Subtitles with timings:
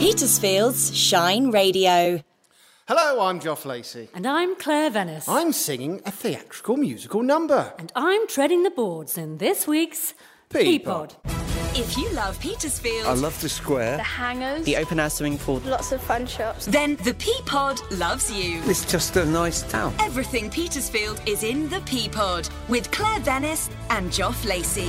[0.00, 2.22] Petersfield's Shine Radio.
[2.88, 4.08] Hello, I'm Joff Lacey.
[4.14, 5.26] And I'm Claire Vennis.
[5.28, 7.74] I'm singing a theatrical musical number.
[7.78, 10.14] And I'm treading the boards in this week's
[10.48, 11.16] P pod.
[11.74, 13.98] If you love Petersfield, I love the square.
[13.98, 14.64] The hangers.
[14.64, 15.58] The open air swimming pool.
[15.66, 16.64] Lots of fun shops.
[16.64, 18.62] then the P pod loves you.
[18.64, 19.92] It's just a nice town.
[20.00, 24.88] Everything Petersfield is in the P pod with Claire Vennis and Joff Lacey.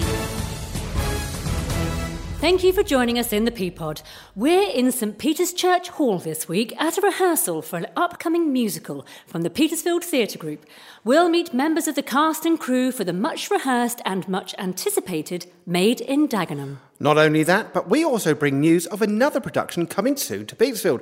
[2.42, 4.02] Thank you for joining us in the P pod.
[4.36, 9.06] We're in St Peter's Church Hall this week at a rehearsal for an upcoming musical
[9.28, 10.66] from the Petersfield Theatre Group.
[11.04, 15.46] We'll meet members of the cast and crew for the much rehearsed and much anticipated
[15.68, 16.78] Made in Dagenham.
[17.00, 21.02] Not only that, but we also bring news of another production coming soon to Petersfield.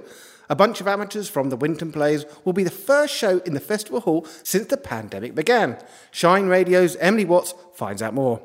[0.50, 3.62] A bunch of amateurs from the Winton Plays will be the first show in the
[3.62, 5.78] festival hall since the pandemic began.
[6.12, 8.42] Shine Radio's Emily Watts finds out more.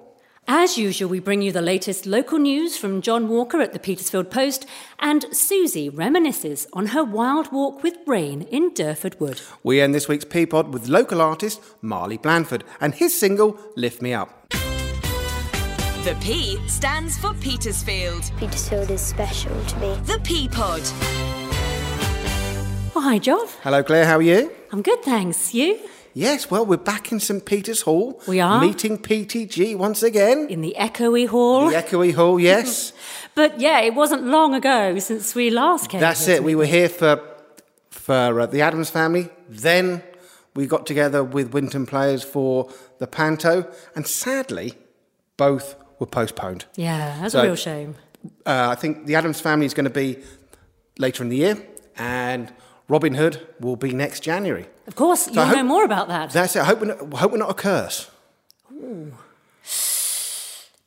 [0.47, 4.31] As usual, we bring you the latest local news from John Walker at the Petersfield
[4.31, 4.67] Post,
[4.99, 9.41] and Susie reminisces on her wild walk with rain in Durford Wood.
[9.63, 14.03] We end this week's P pod with local artist Marley Blandford and his single Lift
[14.03, 14.51] Me Up.
[14.51, 18.31] The P stands for Petersfield.
[18.37, 19.95] Petersfield is special to me.
[20.05, 20.83] The P pod.
[22.95, 23.57] Oh, hi, Joff.
[23.63, 24.53] Hello, Claire, how are you?
[24.73, 25.55] I'm good, thanks.
[25.55, 25.79] You?
[26.17, 28.21] Yes, well, we're back in St Peter's Hall.
[28.29, 28.61] We are.
[28.61, 30.47] Meeting PTG once again.
[30.49, 31.69] In the echoey hall.
[31.71, 32.93] The Echoey Hall, yes.
[33.35, 36.01] But yeah, it wasn't long ago since we last came.
[36.01, 36.45] That's it.
[36.45, 37.21] We were here for
[37.91, 39.29] for uh, the Addams family.
[39.49, 40.05] Then
[40.55, 44.75] we got together with Winton players for the Panto, and sadly,
[45.37, 46.65] both were postponed.
[46.77, 47.97] Yeah, that's So- a real shame.
[48.47, 50.19] Uh, I think the Addams family is going to be
[50.99, 51.59] later in the year,
[51.99, 52.53] and
[52.89, 54.67] Robin Hood will be next January.
[54.87, 56.31] Of course, So you'll hope- know more about that.
[56.31, 56.61] That's it.
[56.63, 58.11] I hope we're not, hope we're not a curse.
[58.71, 59.11] no,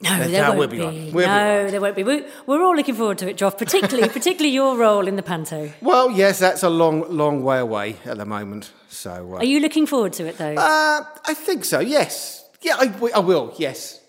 [0.01, 0.83] that there will won't be be.
[0.83, 0.93] right.
[1.13, 1.71] We'll be no, right.
[1.71, 2.03] there won't be.
[2.03, 3.57] We, we're all looking forward to it, Joff.
[3.57, 5.71] Particularly, particularly your role in the panto.
[5.81, 8.71] Well, yes, that's a long, long way away at the moment.
[8.89, 10.53] So, uh, Are you looking forward to it though?
[10.55, 11.79] uh, I think so.
[11.79, 13.53] Yes, yeah, I, I will.
[13.57, 14.01] Yes,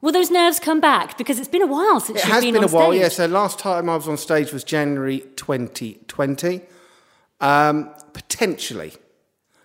[0.00, 1.18] Will those nerves come back?
[1.18, 3.00] Because it's been a while since It has been, been, a while, stage.
[3.02, 3.08] yeah.
[3.08, 6.62] So last time I was on stage was January 2020.
[7.40, 8.92] Um, potentially.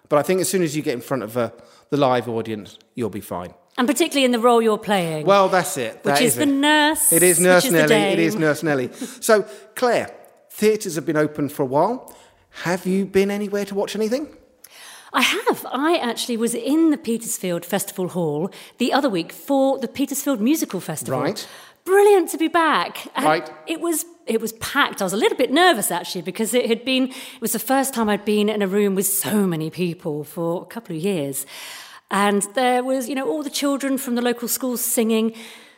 [0.10, 1.50] But I think as soon as you get in front of uh,
[1.90, 3.54] the live audience, you'll be fine.
[3.78, 5.26] And particularly in the role you're playing.
[5.26, 5.96] Well, that's it.
[6.04, 6.48] Which That is the it.
[6.48, 7.96] nurse, It is Nurse is Nelly.
[7.96, 8.36] It is.
[8.36, 8.92] Nurse Nelly.
[8.94, 9.44] so,
[9.76, 10.14] Claire,
[10.52, 12.16] theatres have been open for a while.
[12.64, 14.28] Have you been anywhere to watch anything?
[15.12, 15.66] I have.
[15.72, 20.80] I actually was in the Petersfield Festival Hall the other week for the Petersfield Musical
[20.80, 21.22] Festival.
[21.22, 21.48] Right.
[21.86, 23.08] Brilliant to be back.
[23.16, 23.50] And Right.
[23.68, 25.02] It was it was packed.
[25.02, 27.94] I was a little bit nervous actually because it had been it was the first
[27.94, 31.46] time I'd been in a room with so many people for a couple of years.
[32.10, 35.34] And there was, you know, all the children from the local schools singing,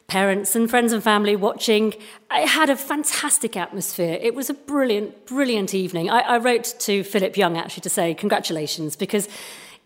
[0.08, 1.94] parents and friends and family watching.
[2.30, 4.20] It had a fantastic atmosphere.
[4.22, 6.10] It was a brilliant, brilliant evening.
[6.10, 9.30] I, I wrote to Philip Young actually to say congratulations because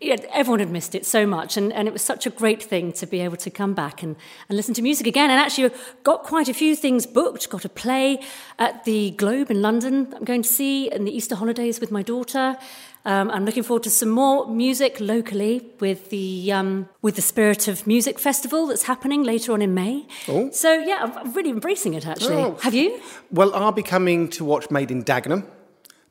[0.00, 2.92] yeah, everyone had missed it so much, and, and it was such a great thing
[2.94, 4.16] to be able to come back and,
[4.48, 5.30] and listen to music again.
[5.30, 5.70] And actually,
[6.04, 7.50] got quite a few things booked.
[7.50, 8.20] Got a play
[8.58, 11.90] at the Globe in London that I'm going to see in the Easter holidays with
[11.90, 12.56] my daughter.
[13.04, 17.66] Um, I'm looking forward to some more music locally with the um, with the Spirit
[17.68, 20.06] of Music Festival that's happening later on in May.
[20.28, 20.50] Oh.
[20.50, 22.06] So yeah, I'm- I'm really embracing it.
[22.06, 22.58] Actually, Oh.
[22.62, 23.00] have you?
[23.30, 25.46] Well, I'll be coming to watch Made in Dagenham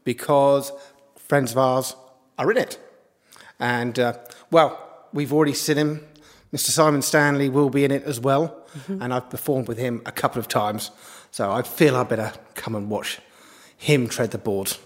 [0.03, 0.71] because
[1.15, 1.95] friends of ours
[2.39, 2.79] are in it.
[3.59, 4.13] And, uh,
[4.51, 4.77] well,
[5.13, 6.05] we've already seen him.
[6.53, 6.69] Mr.
[6.71, 8.55] Simon Stanley will be in it as well.
[8.87, 10.91] And I've performed with him a couple of times.
[11.31, 13.19] So I feel I better come and watch
[13.77, 14.79] him tread the boards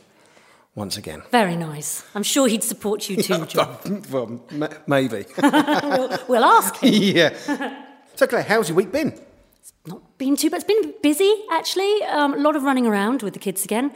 [0.76, 1.22] once again.
[1.32, 2.04] Very nice.
[2.16, 4.04] I'm sure he'd support you too, John.
[4.10, 5.26] well, m- maybe.
[5.42, 6.94] we'll, we'll ask him.
[7.16, 7.84] yeah.
[8.16, 9.20] So, Claire, how's your week been?
[9.60, 10.58] It's not been too, bad.
[10.58, 12.04] it's been busy actually.
[12.04, 13.92] Um, a lot of running around with the kids again.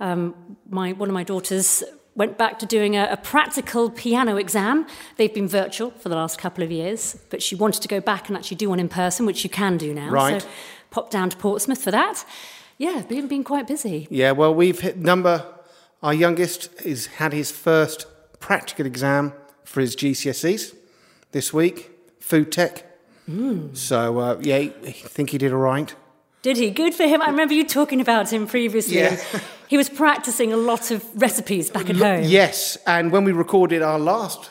[0.00, 1.82] Um, my one of my daughters
[2.18, 4.86] went back to doing a, a practical piano exam.
[5.16, 8.28] They've been virtual for the last couple of years, but she wanted to go back
[8.28, 10.10] and actually do one in person, which you can do now.
[10.10, 10.42] Right.
[10.42, 10.48] So
[10.90, 12.26] popped down to Portsmouth for that.
[12.76, 14.06] Yeah, been been quite busy.
[14.10, 15.46] Yeah, well, we've hit number.
[16.02, 18.06] Our youngest has had his first
[18.40, 19.32] practical exam
[19.64, 20.74] for his GCSEs
[21.32, 21.90] this week,
[22.20, 22.84] food tech.
[23.74, 25.94] So, uh, yeah, I think he did all right.
[26.40, 26.70] Did he?
[26.70, 27.20] Good for him.
[27.20, 29.00] I remember you talking about him previously.
[29.00, 29.20] Yeah.
[29.68, 32.24] He was practicing a lot of recipes back at home.
[32.24, 34.50] Yes, and when we recorded our last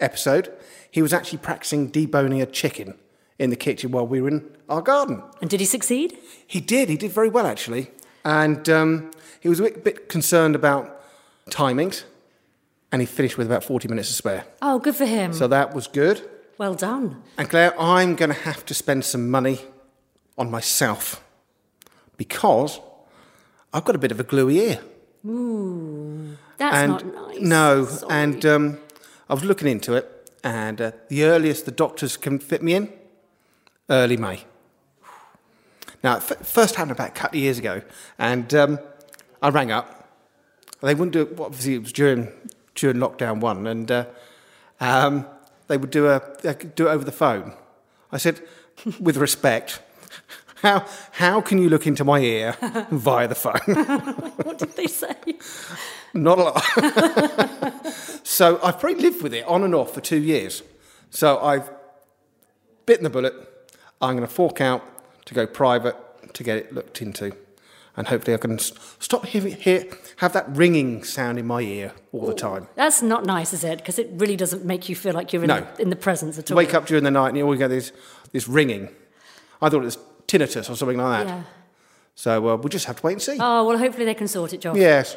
[0.00, 0.52] episode,
[0.90, 2.94] he was actually practicing deboning a chicken
[3.38, 5.22] in the kitchen while we were in our garden.
[5.40, 6.18] And did he succeed?
[6.46, 6.88] He did.
[6.90, 7.90] He did very well, actually.
[8.24, 9.10] And um,
[9.40, 11.00] he was a bit, bit concerned about
[11.48, 12.04] timings,
[12.92, 14.44] and he finished with about 40 minutes to spare.
[14.60, 15.32] Oh, good for him.
[15.32, 16.28] So that was good.
[16.58, 17.22] well done.
[17.38, 19.60] And Claire, I'm going to have to spend some money
[20.36, 21.22] on myself
[22.18, 22.78] because
[23.72, 24.80] I've got a bit of a gluey ear.
[25.26, 27.40] Ooh, that's and not nice.
[27.40, 28.12] no, Sorry.
[28.22, 28.78] and um,
[29.28, 32.92] I was looking into it, and uh, the earliest the doctors can fit me in,
[33.88, 34.44] early May.
[36.02, 37.82] Now, it f- first happened about a couple of years ago,
[38.18, 38.78] and um,
[39.42, 40.08] I rang up.
[40.80, 41.36] They wouldn't do it.
[41.36, 42.28] well, Obviously, it was during
[42.74, 44.06] during lockdown one, and uh,
[44.80, 45.26] um,
[45.68, 47.52] they would do a they could do it over the phone.
[48.10, 48.40] I said,
[48.98, 49.82] with respect,
[50.62, 52.56] how how can you look into my ear
[52.90, 53.54] via the phone?
[54.44, 55.14] what did they say?
[56.14, 57.84] Not a lot.
[58.24, 60.62] so I've probably lived with it on and off for two years.
[61.10, 61.70] So I've
[62.86, 63.34] bitten the bullet.
[64.00, 64.82] I'm going to fork out
[65.26, 65.96] to go private
[66.34, 67.32] to get it looked into.
[67.96, 69.84] And hopefully I can stop hearing, hear,
[70.16, 72.68] have that ringing sound in my ear all the time.
[72.76, 73.78] That's not nice, is it?
[73.78, 75.60] Because it really doesn't make you feel like you're in, No.
[75.76, 76.56] the, in the presence at all.
[76.56, 77.92] Wake up during the night and you always get this,
[78.32, 78.88] this ringing.
[79.60, 79.98] I thought it was
[80.30, 81.26] tinnitus or something like that.
[81.32, 81.42] Yeah.
[82.14, 83.36] So uh, we'll just have to wait and see.
[83.40, 84.76] Oh, well, hopefully they can sort it, John.
[84.76, 85.16] Yes.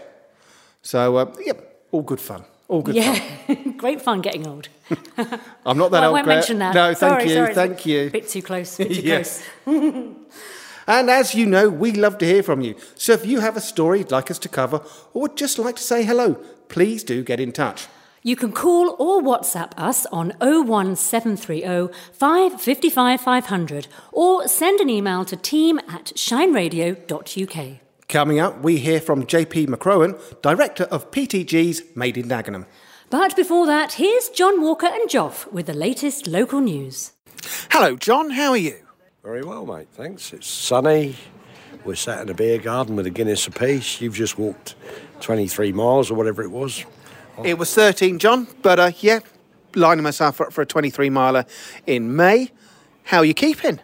[0.81, 2.43] So, uh, yep, all good fun.
[2.67, 3.21] All good fun.
[3.47, 3.71] Yeah.
[3.77, 4.69] Great fun getting old.
[5.65, 6.37] I'm not that Well, I won't Claire.
[6.37, 6.73] mention that.
[6.73, 7.53] No, thank Sorry, you, sorry.
[7.53, 8.09] thank you.
[8.09, 8.77] Bit too close.
[8.77, 9.43] Bit too Yes.
[9.65, 10.05] close.
[10.87, 12.75] And as you know, we love to hear from you.
[12.95, 14.81] So if you have a story you'd like us to cover
[15.13, 16.33] or would just like to say hello,
[16.67, 17.87] please do get in touch.
[18.25, 25.35] You can call or WhatsApp us on 01730 555 500 or send an email to
[25.35, 27.79] team at shineradio.uk.
[28.07, 32.65] Coming up, we hear from JP McCrowan, Director of PTG's Made in Dagenham.
[33.09, 37.11] But before that, here's John Walker and Joff with the latest local news.
[37.71, 38.77] Hello, John, how are you?
[39.21, 39.89] Very well, mate.
[39.91, 40.31] Thanks.
[40.31, 41.17] It's sunny.
[41.83, 43.99] We're sat in a beer garden with a Guinness apiece.
[43.99, 44.75] You've just walked
[45.19, 46.85] 23 miles or whatever it was.
[47.43, 49.19] It was 13, John, but uh, yeah,
[49.75, 51.45] lining myself up for a 23 miler
[51.87, 52.51] in May.
[53.05, 53.79] How are you keeping?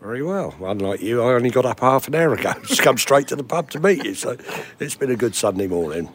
[0.00, 0.54] Very well.
[0.60, 2.52] Unlike you, I only got up half an hour ago.
[2.66, 4.14] Just come straight to the pub to meet you.
[4.14, 4.36] So
[4.78, 6.08] it's been a good Sunday morning.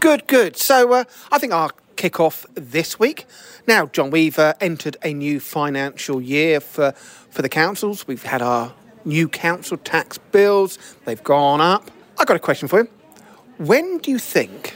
[0.00, 0.56] Good, good.
[0.56, 3.26] So uh, I think I'll kick off this week.
[3.66, 8.06] Now, John, we've uh, entered a new financial year for, for the councils.
[8.06, 8.72] We've had our
[9.04, 11.90] new council tax bills, they've gone up.
[12.18, 12.88] I've got a question for you.
[13.58, 14.74] When do you think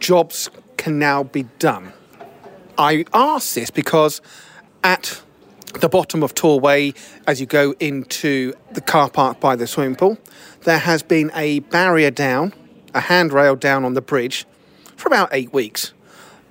[0.00, 1.92] jobs can now be done?
[2.76, 4.20] I ask this because
[4.84, 5.20] at
[5.80, 6.94] the bottom of Tor Way,
[7.26, 10.18] as you go into the car park by the swimming pool,
[10.62, 12.54] there has been a barrier down,
[12.94, 14.46] a handrail down on the bridge
[14.96, 15.92] for about eight weeks.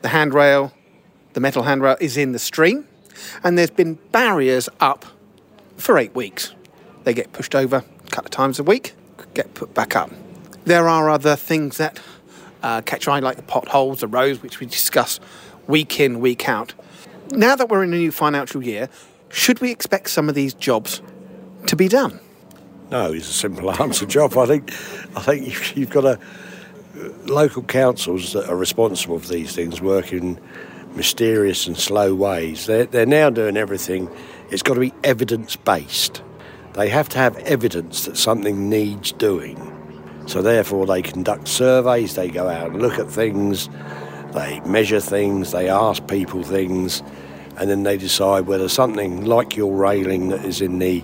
[0.02, 0.74] The handrail,
[1.34, 2.88] the metal handrail, is in the stream,
[3.44, 5.06] and there's been barriers up
[5.78, 6.54] for eight weeks.
[7.04, 8.94] They get pushed over a couple of times a week,
[9.34, 10.12] get put back up.
[10.66, 12.00] There are other things that
[12.64, 15.20] uh, catch your eye, like the potholes, the roads, which we discuss
[15.68, 16.74] week in, week out.
[17.32, 18.90] Now that we're in a new financial year,
[19.30, 21.02] should we expect some of these jobs
[21.68, 22.20] to be done?
[22.90, 24.42] No, it's a simple answer, Joff.
[24.42, 24.72] I think,
[25.18, 26.20] I think you've- got a
[27.26, 30.40] local councils that are responsible for these things work in
[30.96, 32.66] mysterious and slow ways.
[32.66, 34.10] They're, they're now doing everything.
[34.50, 36.24] It's got to be evidence based.
[36.74, 39.74] They have to have evidence that something needs doing.
[40.28, 42.16] So therefore, they conduct surveys.
[42.16, 43.70] They go out and look at things.
[44.34, 45.52] They measure things.
[45.52, 47.02] They ask people things,
[47.56, 51.04] and then they decide whether something like your railing that is in the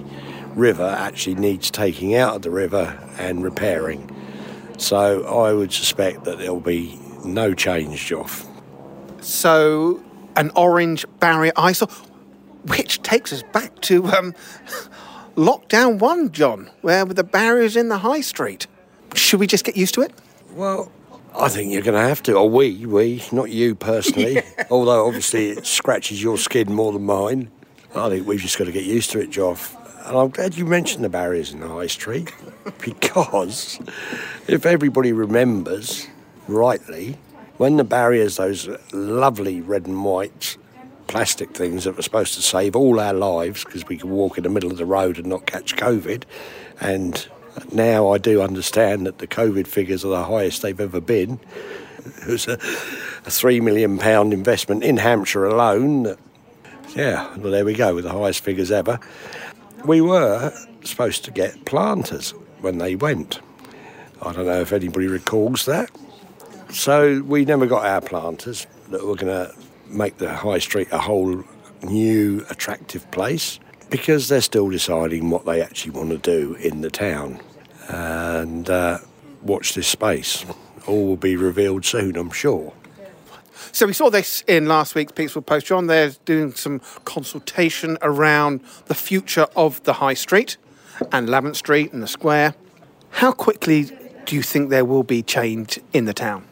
[0.55, 4.09] river actually needs taking out of the river and repairing.
[4.77, 8.45] So I would suspect that there'll be no change, Joff.
[9.21, 10.03] So,
[10.35, 11.89] an orange barrier ISIL,
[12.65, 14.33] which takes us back to um,
[15.35, 18.67] lockdown one, John, where the barriers in the high street.
[19.15, 20.11] Should we just get used to it?
[20.51, 20.91] Well,
[21.35, 25.49] I think you're going to have to, or we, we, not you personally, although obviously
[25.49, 27.49] it scratches your skin more than mine.
[27.95, 29.75] I think we've just got to get used to it, Joff.
[30.07, 32.33] And I'm glad you mentioned the barriers in the high street
[32.79, 33.79] because
[34.47, 36.07] if everybody remembers
[36.47, 37.17] rightly,
[37.57, 40.57] when the barriers, those lovely red and white
[41.07, 44.43] plastic things that were supposed to save all our lives because we could walk in
[44.43, 46.23] the middle of the road and not catch COVID,
[46.81, 47.27] and
[47.71, 51.39] now I do understand that the COVID figures are the highest they've ever been.
[52.05, 56.15] It was a, a three million pound investment in Hampshire alone.
[56.95, 58.99] Yeah, well there we go with the highest figures ever.
[59.85, 62.31] We were supposed to get planters
[62.61, 63.39] when they went.
[64.21, 65.91] I don't know if anybody recalls that.
[66.71, 69.53] So we never got our planters that were going to
[69.87, 71.43] make the high street a whole
[71.83, 73.59] new attractive place
[73.93, 77.39] because they're still deciding what they actually want to do in the town.
[77.89, 78.97] And uh,
[79.43, 80.43] watch this space.
[80.87, 82.73] All will be revealed soon, I'm sure.
[83.71, 85.85] So, we saw this in last week's Petersfield Post, John.
[85.85, 90.57] They're doing some consultation around the future of the high street
[91.11, 92.55] and Lavant Street and the square.
[93.11, 93.91] How quickly
[94.25, 96.47] do you think there will be change in the town?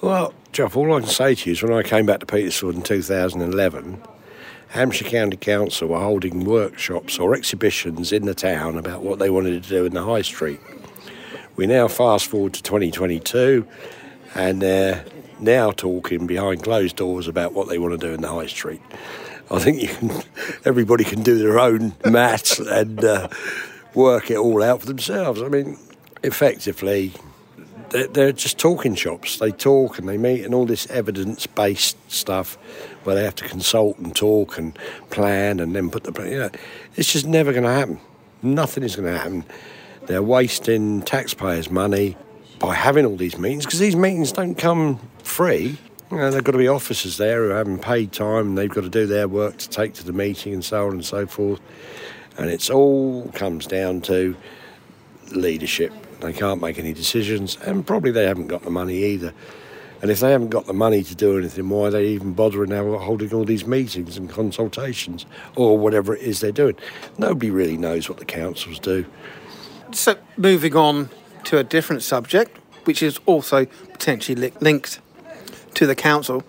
[0.00, 2.76] Well, Joff, all I can say to you is when I came back to Petersfield
[2.76, 4.00] in 2011,
[4.74, 9.62] Hampshire County Council were holding workshops or exhibitions in the town about what they wanted
[9.62, 10.58] to do in the high street.
[11.54, 13.68] We now fast forward to 2022
[14.34, 15.04] and they're
[15.38, 18.80] now talking behind closed doors about what they want to do in the high street.
[19.48, 20.10] I think can,
[20.64, 23.28] everybody can do their own maths and uh,
[23.94, 25.40] work it all out for themselves.
[25.40, 25.78] I mean,
[26.24, 27.12] effectively,
[27.94, 29.38] they're, they're just talking shops.
[29.38, 32.56] They talk and they meet, and all this evidence based stuff
[33.04, 34.76] where they have to consult and talk and
[35.10, 36.28] plan and then put the.
[36.28, 36.50] You know,
[36.96, 38.00] it's just never going to happen.
[38.42, 39.44] Nothing is going to happen.
[40.06, 42.16] They're wasting taxpayers' money
[42.58, 45.78] by having all these meetings because these meetings don't come free.
[46.10, 48.82] You know, they've got to be officers there who haven't paid time and they've got
[48.82, 51.60] to do their work to take to the meeting and so on and so forth.
[52.38, 54.36] And it's all comes down to
[55.30, 55.92] leadership.
[56.20, 59.32] They can't make any decisions and probably they haven't got the money either.
[60.02, 62.70] And if they haven't got the money to do anything, why are they even bothering
[62.70, 65.24] now holding all these meetings and consultations
[65.56, 66.76] or whatever it is they're doing?
[67.16, 69.06] Nobody really knows what the councils do.
[69.92, 71.08] So, moving on
[71.44, 75.00] to a different subject, which is also potentially li- linked
[75.72, 76.42] to the council.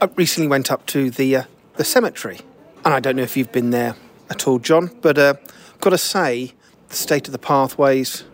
[0.00, 1.42] I recently went up to the uh,
[1.76, 2.40] the cemetery,
[2.86, 3.96] and I don't know if you've been there
[4.30, 5.34] at all, John, but uh,
[5.80, 6.52] got to say,
[6.88, 8.24] the state of the pathways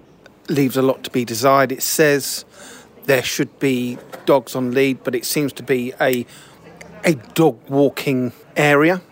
[0.48, 1.72] leaves a lot to be desired.
[1.72, 2.44] It says
[3.04, 6.26] there should be dogs on lead, but it seems to be a
[7.04, 9.02] a dog walking area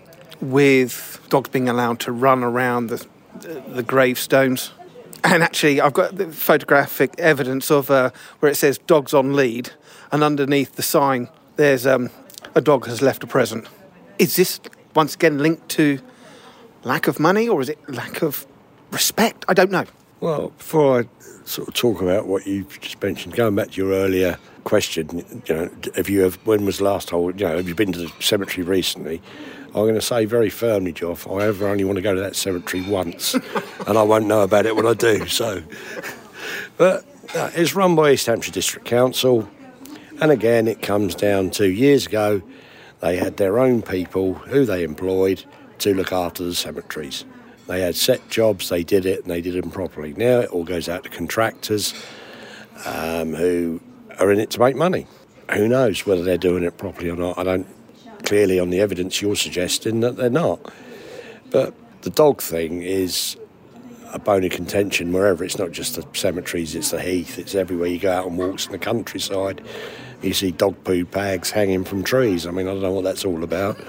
[0.41, 3.07] with dogs being allowed to run around the
[3.41, 4.73] the, gravestones.
[5.25, 8.11] And actually, I've got the photographic evidence of uh,
[8.41, 9.71] where it says dogs on lead,
[10.11, 12.11] and underneath the sign, there's um,
[12.55, 13.69] a dog has left a present.
[14.19, 14.61] Is this
[14.95, 16.01] once again linked to
[16.83, 18.47] lack of money, or is it lack of
[18.91, 19.45] respect?
[19.49, 19.85] I don't know.
[20.21, 21.09] Well, before I
[21.45, 25.55] sort of talk about what you've just mentioned, going back to your earlier question, you
[25.55, 28.01] know, have you have, when was the last time, you know, have you been to
[28.01, 29.21] the cemetery recently?
[29.69, 32.37] I'm going to say very firmly, Joff, I ever only want to go to that
[32.37, 33.35] cemetery once,
[33.87, 35.27] and I won't know about it when I do.
[35.27, 35.63] So,
[36.77, 39.49] but uh, it's run by East Hampshire District Council,
[40.21, 42.43] and again, it comes down to years ago,
[43.01, 45.45] they had their own people who they employed
[45.79, 47.25] to look after the cemeteries.
[47.73, 50.13] They had set jobs, they did it, and they did them properly.
[50.13, 51.95] Now it all goes out to contractors
[52.85, 53.81] um, who
[54.19, 55.07] are in it to make money.
[55.55, 57.39] Who knows whether they're doing it properly or not?
[57.39, 57.67] I don't
[58.27, 60.71] clearly on the evidence you're suggesting that they're not.
[61.51, 63.39] But the dog thing is
[64.13, 65.43] a bone of contention wherever.
[65.43, 68.67] It's not just the cemeteries, it's the heath, it's everywhere you go out on walks
[68.67, 69.63] in the countryside.
[70.21, 72.47] You see dog poo bags hanging from trees.
[72.47, 73.81] I mean, I don't know what that's all about.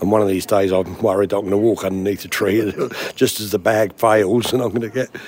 [0.00, 2.72] And one of these days, I'm worried I'm going to walk underneath a tree
[3.14, 5.10] just as the bag fails, and I'm going to get.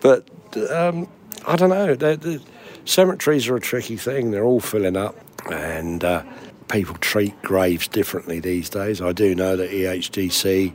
[0.00, 0.28] But
[0.70, 1.08] um,
[1.46, 2.38] I don't know.
[2.84, 4.30] Cemeteries are a tricky thing.
[4.30, 5.16] They're all filling up,
[5.50, 6.22] and uh,
[6.68, 9.00] people treat graves differently these days.
[9.00, 10.72] I do know that EHDC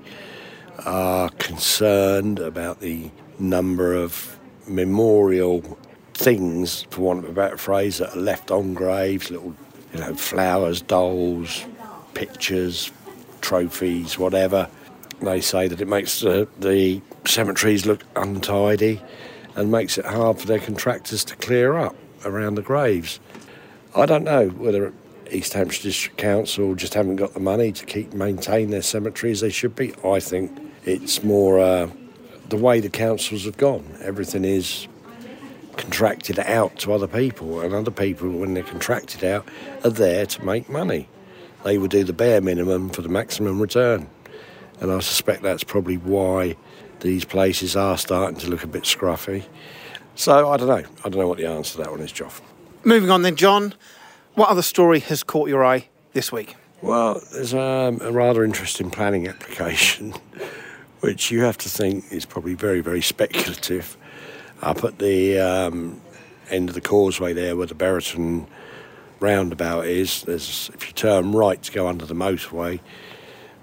[0.86, 5.78] are concerned about the number of memorial
[6.14, 9.56] things, for want of a better phrase, that are left on graves, little,
[9.94, 11.66] you know, flowers, dolls,
[12.16, 12.92] pictures,
[13.42, 14.68] trophies, whatever.
[15.22, 19.02] They say that it makes the, the cemeteries look untidy
[19.56, 21.96] and makes it hard for their contractors to clear up
[22.26, 23.20] around the graves.
[23.96, 24.92] I don't know whether
[25.32, 29.50] East Hampshire District Council just haven't got the money to keep maintain their cemeteries they
[29.50, 29.94] should be.
[30.04, 30.52] I think
[30.84, 31.90] it's more uh,
[32.50, 33.86] the way the councils have gone.
[34.02, 34.88] Everything is
[35.78, 39.48] contracted out to other people, and other people, when they're contracted out,
[39.84, 41.08] are there to make money.
[41.66, 44.08] They will do the bare minimum for the maximum return,
[44.80, 46.56] and I suspect that's probably why
[47.00, 49.46] these places are starting to look a bit scruffy.
[50.14, 50.88] So I don't know.
[51.04, 52.40] I don't know what the answer to that one is, Joff.
[52.84, 53.74] Moving on then, John.
[54.36, 56.56] What other story has caught your eye this week?
[56.84, 60.14] Well, there's um, a rather interesting planning application,
[61.00, 63.98] which you have to think is probably very, very speculative.
[64.62, 66.00] Up at the um,
[66.52, 68.46] end of the causeway there, where the Buriton
[69.20, 72.80] roundabout is, there's if you turn right to go under the motorway,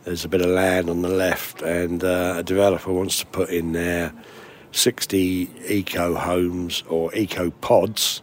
[0.04, 3.50] there's a bit of land on the left, and uh, a developer wants to put
[3.50, 4.12] in there
[4.72, 8.22] 60 eco homes or eco pods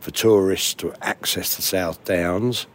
[0.00, 2.66] for tourists to access the South Downs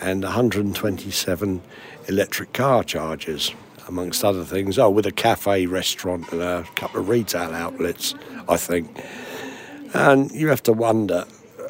[0.00, 1.62] and 127
[2.08, 3.52] electric car chargers,
[3.88, 4.78] amongst other things.
[4.78, 8.14] Oh, with a cafe, restaurant, and a couple of retail outlets,
[8.48, 9.02] I think.
[9.94, 11.24] And you have to wonder.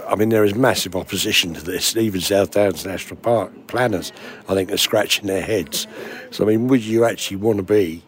[0.09, 1.97] I mean, there is massive opposition to this.
[1.97, 4.13] Even South Downs National Park planners,
[4.49, 5.87] I think, are scratching their heads.
[6.31, 8.03] So, I mean, would you actually want to be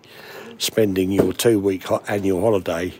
[0.58, 2.92] spending your two week annual holiday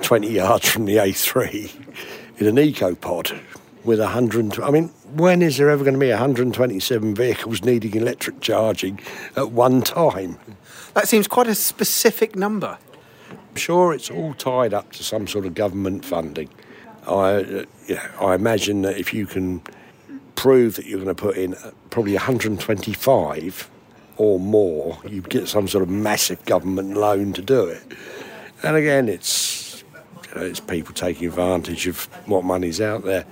[0.00, 1.70] 20 yards from the A3
[2.38, 3.32] in an eco pod
[3.84, 4.60] with 100.
[4.60, 9.00] I mean, when is there ever going to be 127 vehicles needing electric charging
[9.36, 10.38] at one time?
[10.94, 12.78] That seems quite a specific number.
[13.30, 16.48] I'm sure it's all tied up to some sort of government funding.
[17.08, 19.62] I, uh, yeah, I imagine that if you can
[20.36, 23.70] prove that you're going to put in uh, probably 125
[24.16, 27.82] or more, you get some sort of massive government loan to do it.
[28.62, 29.84] And again, it's
[30.28, 33.24] you know, it's people taking advantage of what money's out there.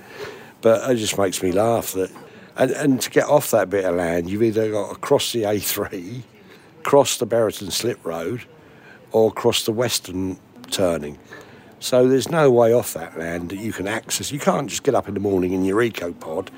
[0.61, 2.11] But it just makes me laugh that,
[2.55, 5.43] and, and to get off that bit of land, you've either got to cross the
[5.43, 6.23] A3,
[6.83, 8.43] cross the Buriton Slip Road,
[9.11, 10.39] or cross the Western
[10.71, 11.19] turning.
[11.79, 14.31] So there's no way off that land that you can access.
[14.31, 16.49] You can't just get up in the morning in your eco pod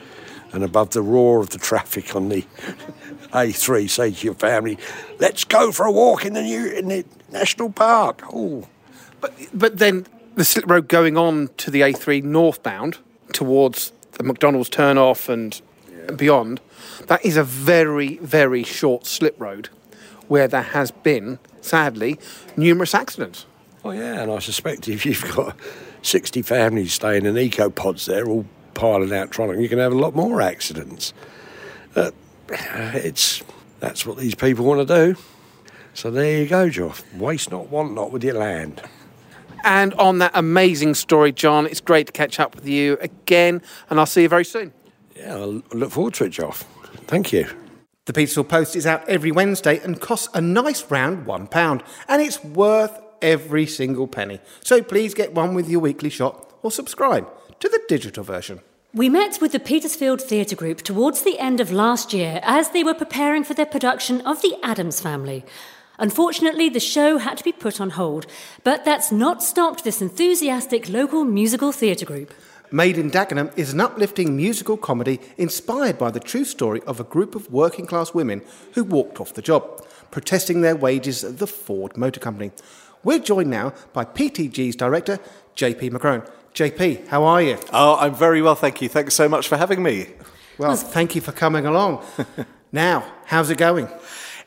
[0.54, 2.42] and above the roar of the traffic on the
[3.34, 4.78] A3 say to your family,
[5.20, 8.22] let's go for a walk in the, new, in the national park.
[8.34, 8.68] Oh.
[9.22, 12.98] But, but then the slip road going on to the A3 northbound
[13.34, 15.62] towards the McDonald's turnoff and
[16.18, 16.62] beyond,
[17.08, 19.70] that is a very, very short slip road
[20.28, 22.20] where there has been, sadly,
[22.56, 23.46] numerous accidents.
[23.84, 25.56] Oh, yeah, and I suspect if you've got
[26.02, 29.98] 60 families staying in eco pods there, all piling out trying you can have a
[29.98, 31.14] lot more accidents.
[31.96, 32.12] Uh,
[32.50, 33.42] it's
[33.80, 35.20] that's what these people want to do.
[35.94, 37.04] So there you go, Joff.
[37.18, 38.82] Waste not, want not with your land.
[39.64, 44.00] And on that amazing story, John, it's great to catch up with you again, and
[44.00, 44.74] I'll see you very soon.
[45.16, 45.44] Yeah, I
[45.76, 46.64] look forward to it, Joff.
[47.08, 47.48] Thank you.
[48.06, 52.44] The Petersfield Post is out every Wednesday and costs a nice round £1, and it's
[52.44, 54.40] worth every single penny.
[54.62, 57.28] So please get one with your weekly shot or subscribe
[57.60, 58.62] to the digital version.
[58.94, 62.84] We met with the Petersfield Theatre Group towards the end of last year as they
[62.84, 65.46] were preparing for their production of The Addams Family.
[66.00, 68.26] Unfortunately, the show had to be put on hold,
[68.64, 72.34] but that's not stopped this enthusiastic local musical theatre group.
[72.72, 77.04] Made in Dagenham is an uplifting musical comedy inspired by the true story of a
[77.04, 78.42] group of working class women
[78.74, 82.52] who walked off the job, protesting their wages at the Ford Motor Company.
[83.04, 85.20] We're joined now by PTG's director,
[85.56, 86.30] JP McCrone.
[86.54, 87.58] JP, how are you?
[87.72, 88.90] Oh, I'm very well, thank you.
[88.90, 90.08] Thanks so much for having me.
[90.58, 92.04] Well, thank you for coming along.
[92.72, 93.88] now, how's it going?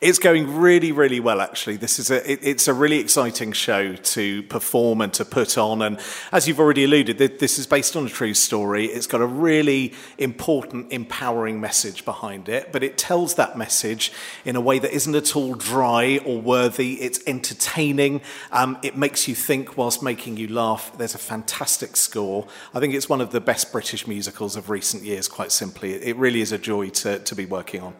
[0.03, 1.77] It's going really, really well, actually.
[1.77, 5.81] This is a, it, it's a really exciting show to perform and to put on.
[5.81, 5.97] And
[6.33, 8.87] as you've already alluded, this is based on a true story.
[8.87, 14.11] It's got a really important, empowering message behind it, but it tells that message
[14.43, 16.95] in a way that isn't at all dry or worthy.
[16.95, 18.19] It's entertaining.
[18.51, 20.91] Um, it makes you think whilst making you laugh.
[20.97, 22.45] There's a fantastic score.
[22.73, 25.93] I think it's one of the best British musicals of recent years, quite simply.
[25.93, 27.93] It really is a joy to, to be working on.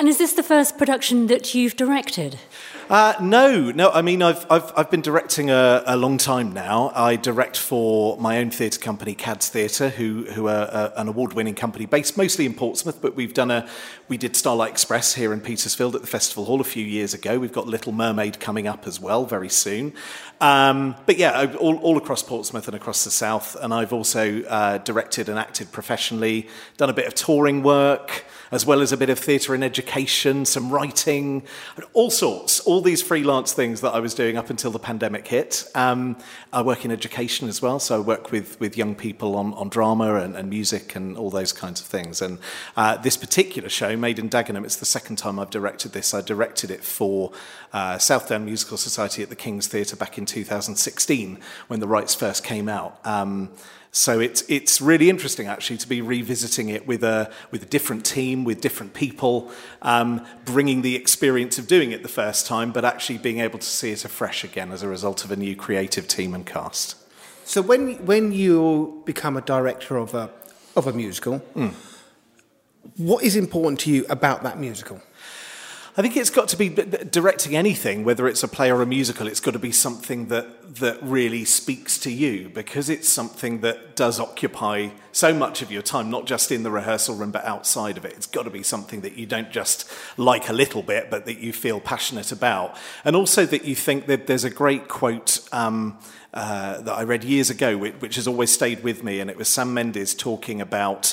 [0.00, 2.38] And is this the first production that you've directed?
[2.88, 3.90] Uh, no, no.
[3.90, 6.90] I mean, I've, I've, I've been directing a, a, long time now.
[6.94, 11.54] I direct for my own theatre company, Cads Theatre, who, who are a, an award-winning
[11.54, 13.68] company based mostly in Portsmouth, but we've done a,
[14.08, 17.38] we did Starlight Express here in Petersfield at the Festival Hall a few years ago.
[17.38, 19.92] We've got Little Mermaid coming up as well very soon.
[20.40, 23.54] Um, but yeah, all, all across Portsmouth and across the south.
[23.60, 28.66] And I've also uh, directed and acted professionally, done a bit of touring work, as
[28.66, 31.42] well as a bit of theatre and education, some writing,
[31.92, 35.64] all sorts, all these freelance things that I was doing up until the pandemic hit.
[35.74, 36.16] Um,
[36.52, 39.68] I work in education as well, so I work with, with young people on, on
[39.68, 42.20] drama and, and music and all those kinds of things.
[42.20, 42.38] And
[42.76, 46.12] uh, this particular show, Made in Dagenham, it's the second time I've directed this.
[46.12, 47.32] I directed it for
[47.72, 52.42] uh, Southdown Musical Society at the King's Theatre back in 2016 when the rights first
[52.42, 52.98] came out.
[53.04, 53.50] Um,
[53.92, 58.04] so it's it's really interesting actually to be revisiting it with a with a different
[58.04, 59.50] team, with different people,
[59.82, 63.66] um, bringing the experience of doing it the first time, but actually being able to
[63.66, 66.96] see it afresh again as a result of a new creative team and cast.
[67.44, 70.30] So when when you become a director of a
[70.76, 71.74] of a musical, mm.
[72.96, 75.02] what is important to you about that musical?
[76.00, 79.26] I think it's got to be directing anything, whether it's a play or a musical.
[79.26, 83.96] It's got to be something that that really speaks to you because it's something that
[83.96, 87.98] does occupy so much of your time, not just in the rehearsal room but outside
[87.98, 88.14] of it.
[88.14, 91.36] It's got to be something that you don't just like a little bit, but that
[91.36, 95.46] you feel passionate about, and also that you think that there's a great quote.
[95.52, 95.98] Um,
[96.32, 99.36] uh, that I read years ago, which, which has always stayed with me, and it
[99.36, 101.12] was Sam Mendes talking about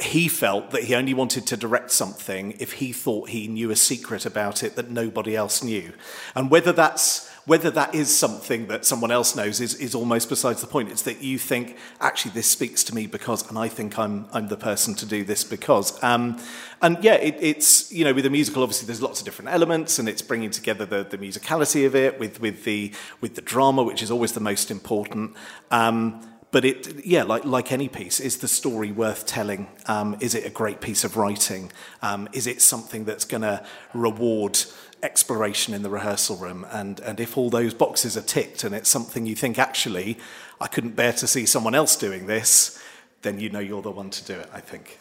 [0.00, 3.76] he felt that he only wanted to direct something if he thought he knew a
[3.76, 5.92] secret about it that nobody else knew.
[6.34, 10.62] And whether that's whether that is something that someone else knows is, is almost besides
[10.62, 10.90] the point.
[10.90, 14.48] It's that you think, actually, this speaks to me because, and I think I'm, I'm
[14.48, 16.02] the person to do this because.
[16.02, 16.40] Um,
[16.80, 19.98] and yeah, it, it's, you know, with a musical, obviously there's lots of different elements
[19.98, 23.82] and it's bringing together the, the musicality of it with, with, the, with the drama,
[23.82, 25.36] which is always the most important.
[25.70, 29.66] Um, but it, yeah, like, like any piece, is the story worth telling?
[29.86, 31.72] Um, is it a great piece of writing?
[32.00, 34.60] Um, is it something that's going to reward
[35.02, 36.64] exploration in the rehearsal room?
[36.70, 40.16] And, and if all those boxes are ticked and it's something you think, actually,
[40.60, 42.80] I couldn't bear to see someone else doing this,
[43.22, 45.00] then you know you're the one to do it, I think.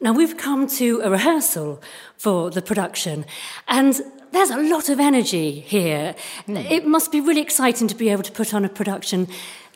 [0.00, 1.80] Now, we've come to a rehearsal
[2.16, 3.26] for the production,
[3.68, 4.00] and
[4.32, 6.16] there's a lot of energy here.
[6.48, 6.70] Mm.
[6.70, 9.28] It must be really exciting to be able to put on a production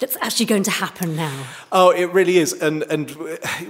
[0.05, 1.47] that's actually going to happen now.
[1.73, 2.53] Oh, it really is.
[2.53, 3.11] And, and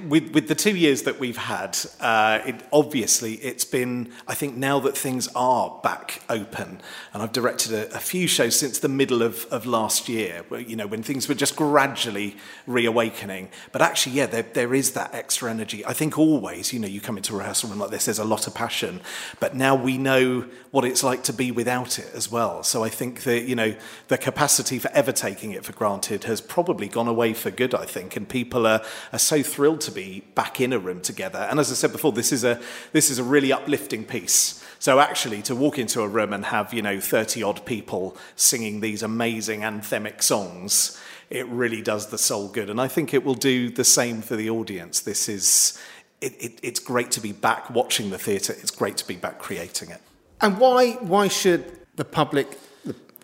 [0.08, 4.56] with, with the two years that we've had, uh, it, obviously it's been, I think
[4.56, 6.80] now that things are back open,
[7.12, 10.60] and I've directed a, a few shows since the middle of, of last year, where,
[10.60, 13.48] you know, when things were just gradually reawakening.
[13.70, 15.86] But actually, yeah, there, there is that extra energy.
[15.86, 18.24] I think always, you know, you come into a rehearsal room like this, there's a
[18.24, 19.02] lot of passion,
[19.38, 22.64] but now we know what it's like to be without it as well.
[22.64, 23.76] So I think that, you know,
[24.08, 27.84] the capacity for ever taking it for granted has probably gone away for good, I
[27.84, 28.82] think, and people are,
[29.12, 31.40] are so thrilled to be back in a room together.
[31.50, 32.60] And as I said before, this is a
[32.92, 34.64] this is a really uplifting piece.
[34.78, 38.80] So actually, to walk into a room and have you know thirty odd people singing
[38.80, 42.70] these amazing anthemic songs, it really does the soul good.
[42.70, 45.00] And I think it will do the same for the audience.
[45.00, 45.78] This is
[46.20, 48.54] it, it, it's great to be back watching the theatre.
[48.60, 50.00] It's great to be back creating it.
[50.40, 51.64] And why why should
[51.96, 52.58] the public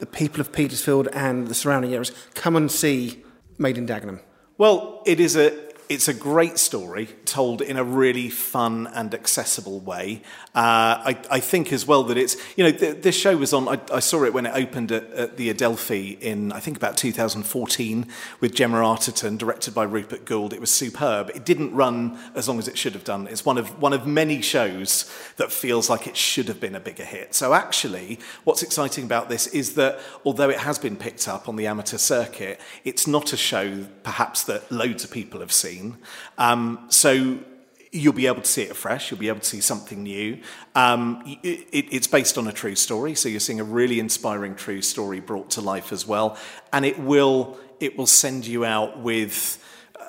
[0.01, 3.23] the people of Petersfield and the surrounding areas come and see
[3.59, 4.21] Made in Dagenham?
[4.57, 5.53] Well, it is a
[5.91, 10.21] it's a great story told in a really fun and accessible way.
[10.53, 13.69] Uh, I, I, think as well that it's, you know, th- this show was on,
[13.69, 16.97] I, I, saw it when it opened at, at, the Adelphi in, I think, about
[16.97, 18.07] 2014
[18.41, 20.53] with Gemma Arterton, directed by Rupert Goold.
[20.53, 21.31] It was superb.
[21.31, 23.29] It didn't run as long as it should have done.
[23.29, 26.81] It's one of, one of many shows that feels like it should have been a
[26.81, 27.33] bigger hit.
[27.33, 31.55] So actually, what's exciting about this is that although it has been picked up on
[31.55, 35.97] the amateur circuit, it's not a show perhaps that loads of people have seen.
[36.39, 37.20] Um, so
[37.93, 39.11] you'll be able to see it afresh.
[39.11, 40.41] You'll be able to see something new.
[40.75, 44.83] Um, it, it's based on a true story, so you're seeing a really inspiring true
[44.83, 46.37] story brought to life as well,
[46.73, 49.59] and it will it will send you out with.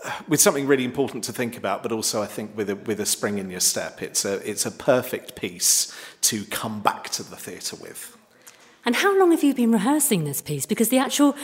[0.04, 3.00] Uh, with something really important to think about, but also I think with a, with
[3.00, 7.24] a spring in your step, it's a it's a perfect piece to come back to
[7.24, 8.18] the theatre with.
[8.84, 10.66] And how long have you been rehearsing this piece?
[10.66, 11.36] Because the actual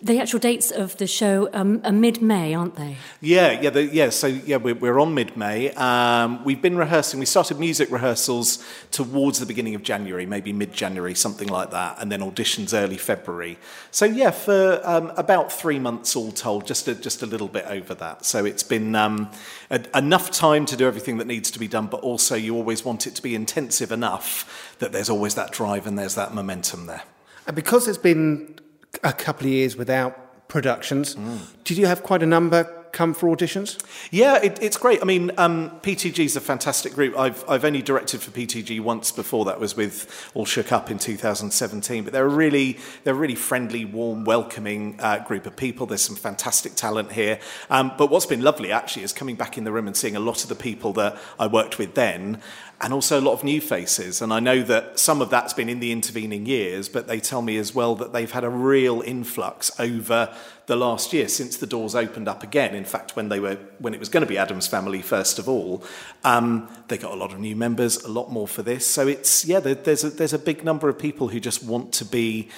[0.00, 2.96] the actual dates of the show um, are mid-May, aren't they?
[3.20, 4.10] Yeah, yeah, the, yeah.
[4.10, 5.72] So yeah, we're, we're on mid-May.
[5.72, 7.18] Um, we've been rehearsing.
[7.18, 12.12] We started music rehearsals towards the beginning of January, maybe mid-January, something like that, and
[12.12, 13.58] then auditions early February.
[13.90, 17.66] So yeah, for um, about three months all told, just a, just a little bit
[17.66, 18.24] over that.
[18.24, 19.30] So it's been um,
[19.68, 22.84] a, enough time to do everything that needs to be done, but also you always
[22.84, 26.86] want it to be intensive enough that there's always that drive and there's that momentum
[26.86, 27.02] there.
[27.48, 28.60] And because it's been
[29.02, 31.14] a couple of years without productions.
[31.14, 31.38] Mm.
[31.64, 33.78] Did you have quite a number come for auditions?
[34.10, 35.00] Yeah, it, it's great.
[35.00, 37.16] I mean, um, PTG is a fantastic group.
[37.16, 39.44] I've, I've only directed for PTG once before.
[39.44, 42.02] That was with All Shook Up in 2017.
[42.02, 45.86] But they're a really, they're a really friendly, warm, welcoming uh, group of people.
[45.86, 47.38] There's some fantastic talent here.
[47.70, 50.20] Um, but what's been lovely actually is coming back in the room and seeing a
[50.20, 52.42] lot of the people that I worked with then
[52.80, 54.22] and also a lot of new faces.
[54.22, 57.42] And I know that some of that's been in the intervening years, but they tell
[57.42, 60.34] me as well that they've had a real influx over
[60.68, 62.74] the last year since the doors opened up again.
[62.74, 65.48] In fact, when they were when it was going to be Addams family first of
[65.48, 65.82] all,
[66.24, 68.86] um, they got a lot of new members, a lot more for this.
[68.86, 72.04] So it's yeah, there's a, there's a big number of people who just want to
[72.04, 72.50] be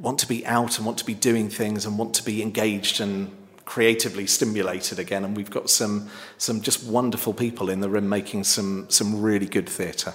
[0.00, 3.00] want to be out and want to be doing things and want to be engaged
[3.00, 3.30] and
[3.66, 8.44] creatively stimulated again, and we've got some some just wonderful people in the room making
[8.44, 10.14] some some really good theatre.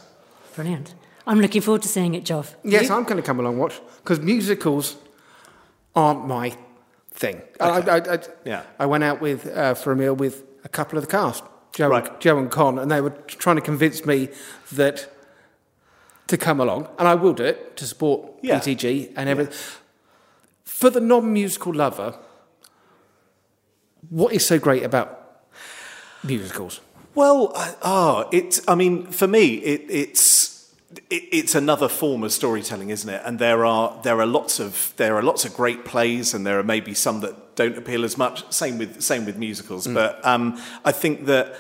[0.55, 0.95] Brilliant.
[1.27, 2.55] I'm looking forward to seeing it, Joff.
[2.63, 2.95] Yes, you?
[2.95, 4.97] I'm going to come along watch because musicals
[5.95, 6.57] aren't my
[7.13, 7.41] thing.
[7.61, 7.91] Okay.
[7.91, 8.63] I, I, I, yeah.
[8.79, 11.89] I went out with uh, for a meal with a couple of the cast, Joe,
[11.89, 12.07] right.
[12.07, 14.29] and, Joe and Con, and they were trying to convince me
[14.71, 15.09] that
[16.27, 18.59] to come along, and I will do it to support yeah.
[18.59, 19.53] PTG and everything.
[19.53, 19.59] Yeah.
[20.63, 22.17] For the non-musical lover,
[24.09, 25.45] what is so great about
[26.23, 26.81] musicals?
[27.15, 27.51] Well,
[27.83, 28.61] oh, it's.
[28.67, 30.52] I mean, for me, it, it's it,
[31.09, 33.21] it's another form of storytelling, isn't it?
[33.25, 36.59] And there are there are lots of there are lots of great plays, and there
[36.59, 38.51] are maybe some that don't appeal as much.
[38.51, 39.93] Same with same with musicals, mm.
[39.93, 41.55] but um, I think that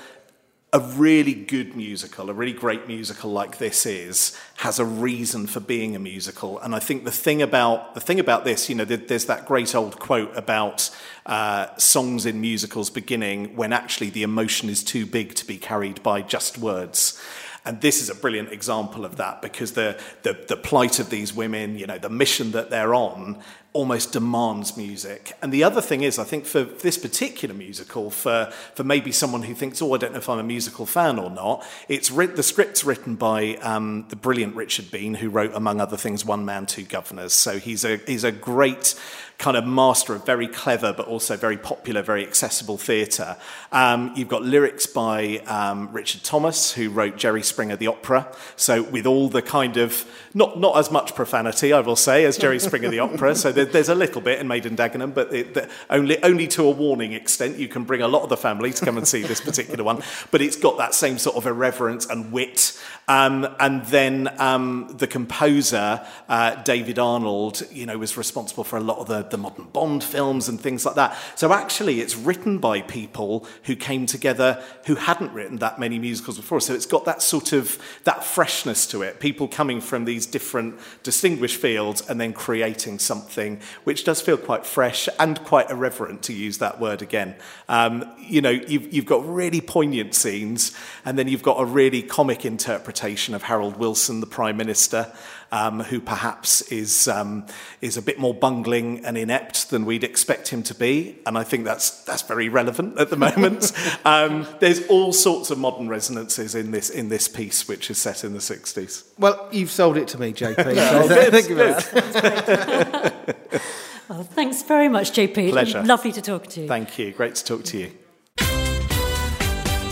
[0.73, 5.59] a really good musical, a really great musical like this is, has a reason for
[5.59, 6.57] being a musical.
[6.57, 9.75] And I think the thing about the thing about this, you know, there's that great
[9.75, 10.89] old quote about
[11.27, 16.01] uh, songs in musicals beginning when actually the emotion is too big to be carried
[16.01, 17.21] by just words.
[17.65, 21.33] And this is a brilliant example of that because the, the, the plight of these
[21.33, 23.41] women, you know, the mission that they're on
[23.73, 25.33] almost demands music.
[25.41, 29.41] And the other thing is, I think for this particular musical, for, for maybe someone
[29.41, 32.35] who thinks, oh, I don't know if I'm a musical fan or not, it's writ-
[32.35, 36.45] the script's written by um, the brilliant Richard Bean, who wrote, among other things, One
[36.45, 37.31] Man, Two Guvnors.
[37.31, 38.93] So he's a, he's a great
[39.39, 43.35] kind of master of very clever but also very popular, very accessible theatre.
[43.71, 48.33] Um, you've got lyrics by um, Richard Thomas, who wrote Jerry Springer the Opera.
[48.55, 52.37] So with all the kind of, not, not as much profanity, I will say, as
[52.37, 53.35] Jerry Springer the Opera.
[53.35, 56.47] So there, there's a little bit in Made in Dagenham, but it, the, only, only
[56.49, 57.57] to a warning extent.
[57.57, 60.01] You can bring a lot of the family to come and see this particular one.
[60.31, 62.79] But it's got that same sort of irreverence and wit.
[63.07, 68.81] Um, and then um, the composer, uh, David Arnold, you know, was responsible for a
[68.81, 71.17] lot of the, the modern Bond films and things like that.
[71.35, 76.37] So actually, it's written by people who came together who hadn't written that many musicals
[76.37, 76.61] before.
[76.61, 79.19] So it's got that sort of that freshness to it.
[79.19, 84.65] People coming from these different distinguished fields and then creating something which does feel quite
[84.65, 87.35] fresh and quite irreverent, to use that word again.
[87.69, 92.01] Um, you know, you've, you've got really poignant scenes, and then you've got a really
[92.01, 95.11] comic interpretation of Harold Wilson, the Prime Minister,
[95.53, 97.45] um, who perhaps is, um,
[97.79, 101.19] is a bit more bungling and inept than we'd expect him to be.
[101.27, 103.71] And I think that's, that's very relevant at the moment.
[104.05, 108.23] um, there's all sorts of modern resonances in this, in this piece, which is set
[108.23, 109.03] in the 60s.
[109.19, 111.07] Well, you've sold it to me, JP.
[111.07, 111.63] so thank you for
[112.01, 113.61] that.
[114.09, 115.51] well, thanks very much, JP.
[115.51, 115.83] Pleasure.
[115.83, 116.67] Lovely to talk to you.
[116.67, 117.11] Thank you.
[117.11, 117.91] Great to talk to you.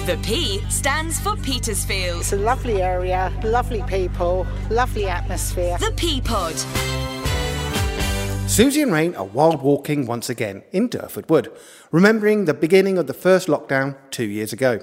[0.08, 2.22] The P stands for Petersfield.
[2.22, 5.78] It's a lovely area, lovely people, lovely atmosphere.
[5.78, 6.56] The P Pod.
[8.50, 11.56] Susie and Rain are wild walking once again in Durford Wood,
[11.92, 14.80] remembering the beginning of the first lockdown two years ago.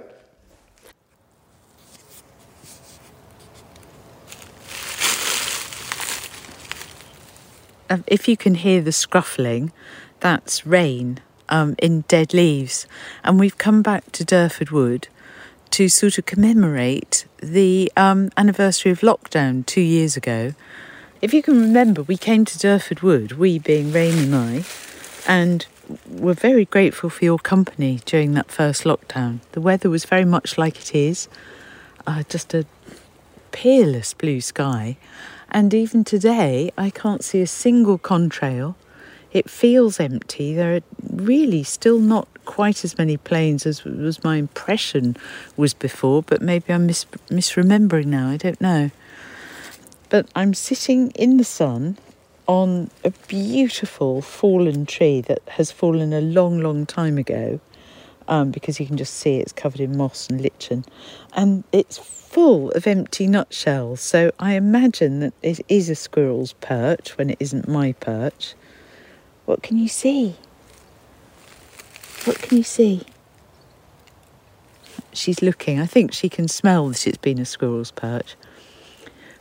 [7.91, 9.73] Um, if you can hear the scruffling,
[10.21, 12.87] that's rain um, in dead leaves.
[13.25, 15.09] And we've come back to Durford Wood
[15.71, 20.55] to sort of commemorate the um, anniversary of lockdown two years ago.
[21.21, 24.65] If you can remember, we came to Durford Wood, we being Rain and I,
[25.27, 25.67] and
[26.09, 29.41] were very grateful for your company during that first lockdown.
[29.53, 31.29] The weather was very much like it is,
[32.07, 32.67] uh, just a
[33.53, 34.97] peerless blue sky.
[35.51, 38.75] And even today, I can't see a single contrail.
[39.33, 40.55] It feels empty.
[40.55, 45.17] There are really still not quite as many planes as was my impression
[45.57, 48.31] was before, but maybe I'm mis- misremembering now.
[48.31, 48.91] I don't know.
[50.09, 51.99] But I'm sitting in the sun
[52.47, 57.61] on a beautiful fallen tree that has fallen a long, long time ago.
[58.27, 60.85] Um, because you can just see it's covered in moss and lichen,
[61.33, 64.03] and it's full of empty nutshells.
[64.03, 68.55] So I imagine that it is a squirrel's perch when it isn't my perch.
[69.49, 70.37] What can you see?
[72.27, 73.01] What can you see?
[75.15, 75.81] She's looking.
[75.81, 78.37] I think she can smell that it's been a squirrel's perch.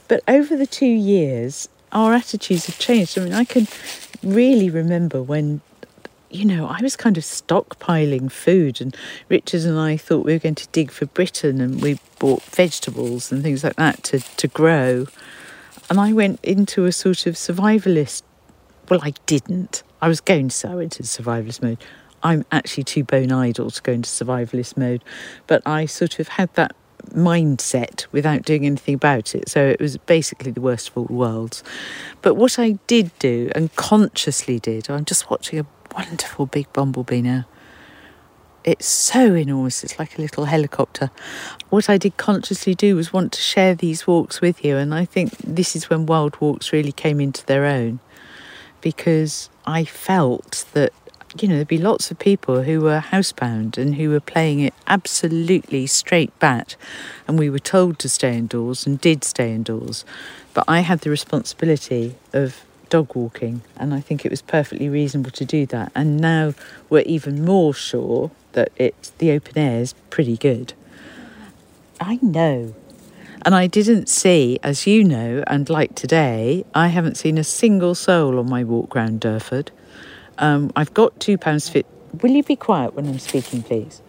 [0.08, 3.20] But over the two years, our attitudes have changed.
[3.20, 3.68] I mean, I can
[4.24, 5.60] really remember when,
[6.30, 8.96] you know, I was kind of stockpiling food, and
[9.28, 13.30] Richard and I thought we were going to dig for Britain, and we bought vegetables
[13.30, 15.08] and things like that to, to grow.
[15.90, 18.22] And I went into a sort of survivalist.
[18.88, 19.84] Well, I didn't.
[20.02, 21.84] I was going to, so I went into survivalist mode.
[22.24, 25.04] I'm actually too bone idle to go into survivalist mode,
[25.46, 26.76] but I sort of had that
[27.10, 29.50] mindset without doing anything about it.
[29.50, 31.64] So it was basically the worst of all worlds.
[32.22, 37.22] But what I did do and consciously did, I'm just watching a wonderful big bumblebee
[37.22, 37.46] now.
[38.64, 41.10] It's so enormous, it's like a little helicopter.
[41.70, 45.06] What I did consciously do was want to share these walks with you, and I
[45.06, 48.02] think this is when wild walks really came into their own
[48.82, 50.94] because I felt that
[51.42, 54.74] you know, there'd be lots of people who were housebound and who were playing it
[54.88, 56.76] absolutely straight bat.
[57.28, 60.06] And we were told to stay indoors and did stay indoors.
[60.54, 65.32] But I had the responsibility of dog walking, and I think it was perfectly reasonable
[65.32, 65.92] to do that.
[65.94, 66.54] And now
[66.90, 70.74] we're even more sure that it's the open air is pretty good.
[72.00, 72.74] I know.
[73.44, 77.96] And I didn't see, as you know, and like today, I haven't seen a single
[77.96, 79.72] soul on my walk round Durford.
[80.38, 81.86] Um, I've got two pounds fit.
[82.22, 84.02] Will you be quiet when I'm speaking, please?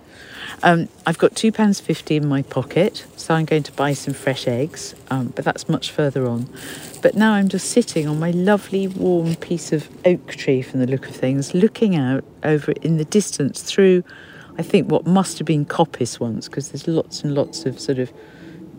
[0.63, 4.15] Um, I've got two pounds fifty in my pocket, so I'm going to buy some
[4.15, 4.95] fresh eggs.
[5.11, 6.49] Um, but that's much further on.
[7.01, 10.87] But now I'm just sitting on my lovely warm piece of oak tree, from the
[10.87, 14.03] look of things, looking out over in the distance through.
[14.57, 18.01] I think what must have been coppice once, because there's lots and lots of sort
[18.01, 18.13] of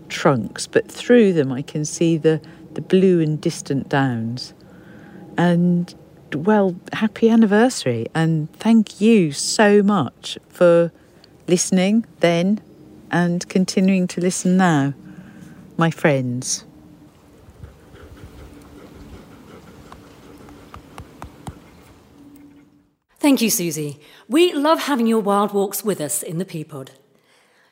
[0.09, 2.41] trunks, but through them I can see the,
[2.73, 4.53] the blue and distant downs.
[5.37, 5.93] And
[6.33, 10.91] well, happy anniversary, and thank you so much for
[11.47, 12.61] listening then
[13.11, 14.93] and continuing to listen now,
[15.77, 16.65] my friends.
[23.19, 23.99] Thank you, Susie.
[24.29, 26.91] We love having your wild walks with us in the P pod.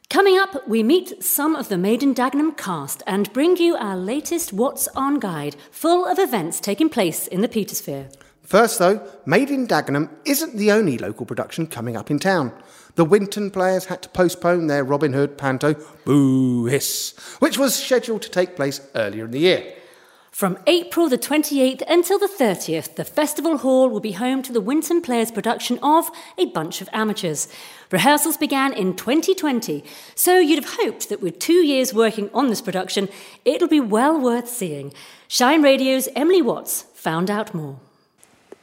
[0.10, 3.98] Coming up, we meet some of the Made in Dagenham cast and bring you our
[3.98, 8.10] latest What's On guide, full of events taking place in the Petersphere.
[8.42, 12.54] First, though, Made in Dagenham isn't the only local production coming up in town.
[12.96, 18.22] The Winton players had to postpone their Robin Hood panto Boo Hiss, which was scheduled
[18.22, 19.74] to take place earlier in the year.
[20.38, 24.62] From April the 28th until the 30th, the Festival Hall will be home to the
[24.62, 27.48] Winton Players production of A Bunch of Amateurs.
[27.90, 32.62] Rehearsals began in 2020, so you'd have hoped that with two years working on this
[32.62, 33.10] production,
[33.46, 34.94] it'll be well worth seeing.
[35.28, 37.80] Shine Radio's Emily Watts found out more.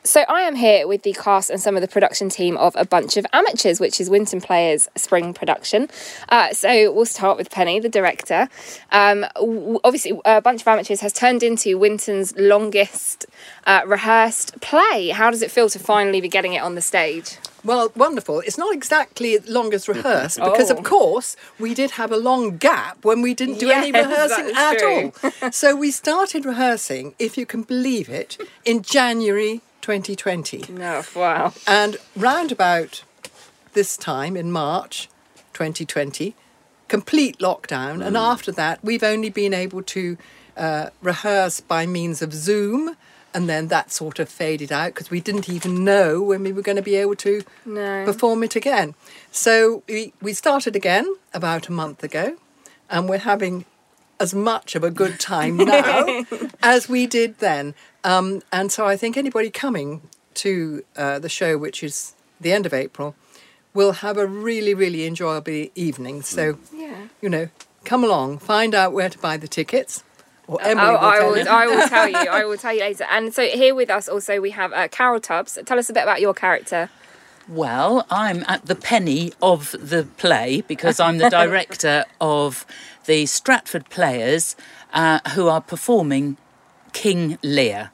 [0.06, 2.84] So I am here with the cast and some of the production team of A
[2.84, 5.88] Bunch of Amateurs, which is Winton Players' spring production.
[6.28, 8.50] Uh, so we'll start with Penny, the director.
[8.92, 13.24] Um, w- obviously, A Bunch of Amateurs has turned into Winton's longest
[13.66, 15.08] uh, rehearsed play.
[15.08, 17.38] How does it feel to finally be getting it on the stage?
[17.64, 18.40] Well, wonderful.
[18.40, 20.76] It's not exactly longest rehearsed because, Oh.
[20.76, 24.74] of course, we did have a long gap when we didn't do any rehearsing at
[24.82, 25.12] is
[25.42, 25.50] all.
[25.50, 28.36] so we started rehearsing, if you can believe it,
[28.66, 30.64] in January 2020.
[30.72, 31.52] No, wow.
[31.66, 33.04] And round about
[33.74, 35.08] this time in March
[35.52, 36.34] 2020,
[36.88, 38.02] complete lockdown.
[38.04, 40.16] And after that, we've only been able to
[40.56, 42.96] uh, rehearse by means of Zoom.
[43.34, 46.62] And then that sort of faded out because we didn't even know when we were
[46.62, 48.04] going to be able to No.
[48.06, 48.94] perform it again.
[49.32, 52.36] So we, we started again about a month ago,
[52.88, 53.64] and we're having
[54.20, 56.24] as much of a good time now
[56.62, 57.74] as we did then.
[58.04, 60.02] Um, and so I think anybody coming
[60.34, 63.14] to uh, the show, which is the end of April,
[63.72, 66.22] will have a really, really enjoyable evening.
[66.22, 66.94] So, Yeah.
[67.20, 67.48] you know,
[67.84, 70.04] come along, find out where to buy the tickets.
[70.46, 71.44] Or Emily Oh, will I will, you.
[71.48, 72.16] I will tell you.
[72.16, 73.04] I will tell you later.
[73.10, 75.58] And so here with us also we have uh, Carol Tubbs.
[75.64, 76.90] Tell us a bit about your character.
[77.48, 82.64] Well, I'm at the penny of the play because I'm the director of
[83.06, 84.56] the Stratford Players
[84.92, 86.36] uh, who are performing
[86.92, 87.90] King Lear.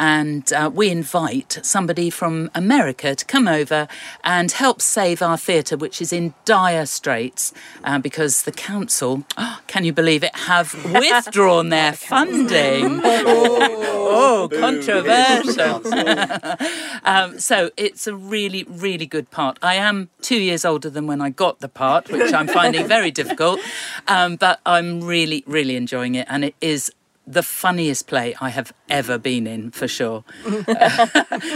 [0.00, 3.88] And uh, we invite somebody from America to come over
[4.22, 9.24] and help save our theatre, which is in dire straits uh, because the council,
[9.66, 13.00] can you believe it, have withdrawn their funding.
[14.08, 15.82] oh, controversial.
[17.04, 19.58] um, so it's a really, really good part.
[19.62, 23.10] I am two years older than when I got the part, which I'm finding very
[23.10, 23.60] difficult,
[24.08, 26.92] um, but I'm really, really enjoying it, and it is
[27.28, 30.24] the funniest play I have ever been in, for sure.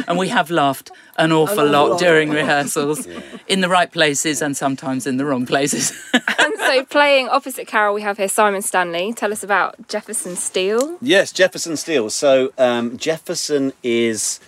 [0.07, 1.99] and we have laughed an awful awful lot lot.
[1.99, 3.09] during rehearsals,
[3.49, 5.93] in the right places and sometimes in the wrong places.
[6.15, 9.13] and so playing opposite Carol we have here Simon Stanley.
[9.15, 10.99] Tell us about Jefferson Steele.
[11.01, 12.11] Yes, Jefferson Steele.
[12.11, 14.41] So um, Jefferson is,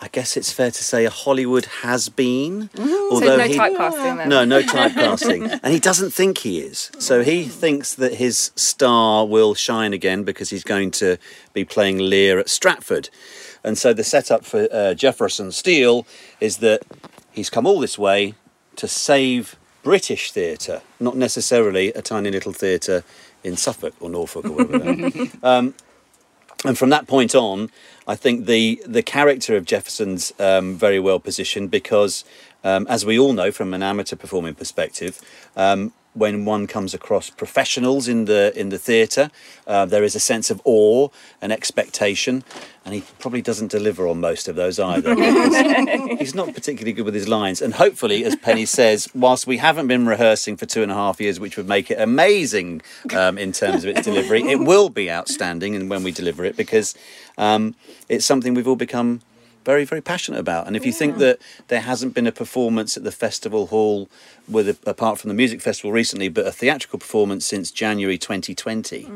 [0.00, 2.70] I guess it's fair to say, a Hollywood has been.
[2.76, 4.28] So no typecasting then.
[4.28, 6.92] No, no typecasting, and he doesn't think he is.
[7.00, 11.18] So he thinks that his star will shine again because he's going to
[11.52, 13.10] be playing Lear at Stratford.
[13.64, 16.06] And so the setup for uh, Jefferson Steele
[16.40, 16.82] is that
[17.32, 18.34] he's come all this way
[18.76, 23.02] to save British theatre, not necessarily a tiny little theatre
[23.42, 25.26] in Suffolk or Norfolk or whatever.
[25.42, 25.74] um,
[26.64, 27.70] and from that point on,
[28.06, 32.24] I think the the character of Jefferson's um, very well positioned because,
[32.64, 35.20] um, as we all know from an amateur performing perspective,
[35.56, 39.30] um, when one comes across professionals in the in the theatre,
[39.66, 41.08] uh, there is a sense of awe
[41.40, 42.44] and expectation,
[42.84, 45.14] and he probably doesn't deliver on most of those either.
[46.18, 49.86] he's not particularly good with his lines, and hopefully, as Penny says, whilst we haven't
[49.86, 52.82] been rehearsing for two and a half years, which would make it amazing
[53.14, 56.56] um, in terms of its delivery, it will be outstanding, and when we deliver it,
[56.56, 56.94] because
[57.36, 57.74] um,
[58.08, 59.20] it's something we've all become
[59.68, 60.66] very, very passionate about.
[60.66, 64.08] And if you think that there hasn't been a performance at the festival hall,
[64.48, 69.06] with a, apart from the music festival recently, but a theatrical performance since January 2020,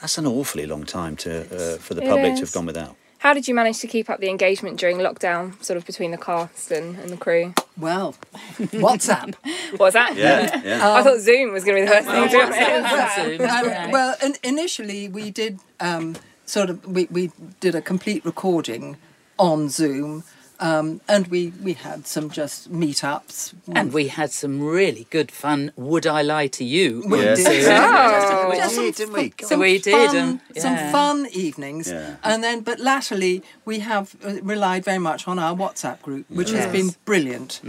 [0.00, 2.96] that's an awfully long time to uh, for the It public to have gone without.
[3.18, 6.18] How did you manage to keep up the engagement during lockdown, sort of between the
[6.18, 7.54] cast and, and the crew?
[7.78, 8.16] Well,
[8.86, 9.36] WhatsApp.
[9.76, 10.16] What's that?
[10.16, 10.92] Yeah, yeah.
[10.92, 13.38] I thought Zoom was going to be the first thing.
[13.38, 13.44] to do.
[13.44, 17.30] Um, well, in, initially we did um, sort of we, we
[17.60, 18.96] did a complete recording
[19.40, 20.22] on Zoom,
[20.60, 23.54] um, and we we had some just meetups.
[23.78, 25.72] And we had some really good fun.
[25.76, 27.02] Would I lie to you?
[27.12, 27.38] We Yes.
[27.44, 27.66] did.
[27.68, 28.52] Oh.
[28.56, 29.32] Just We some did, didn't we?
[29.40, 32.16] So some we did, Fun, um, Some fun evenings, Yeah.
[32.22, 36.50] and then but latterly we have uh, relied very much on our WhatsApp group, which
[36.50, 37.60] has been brilliant.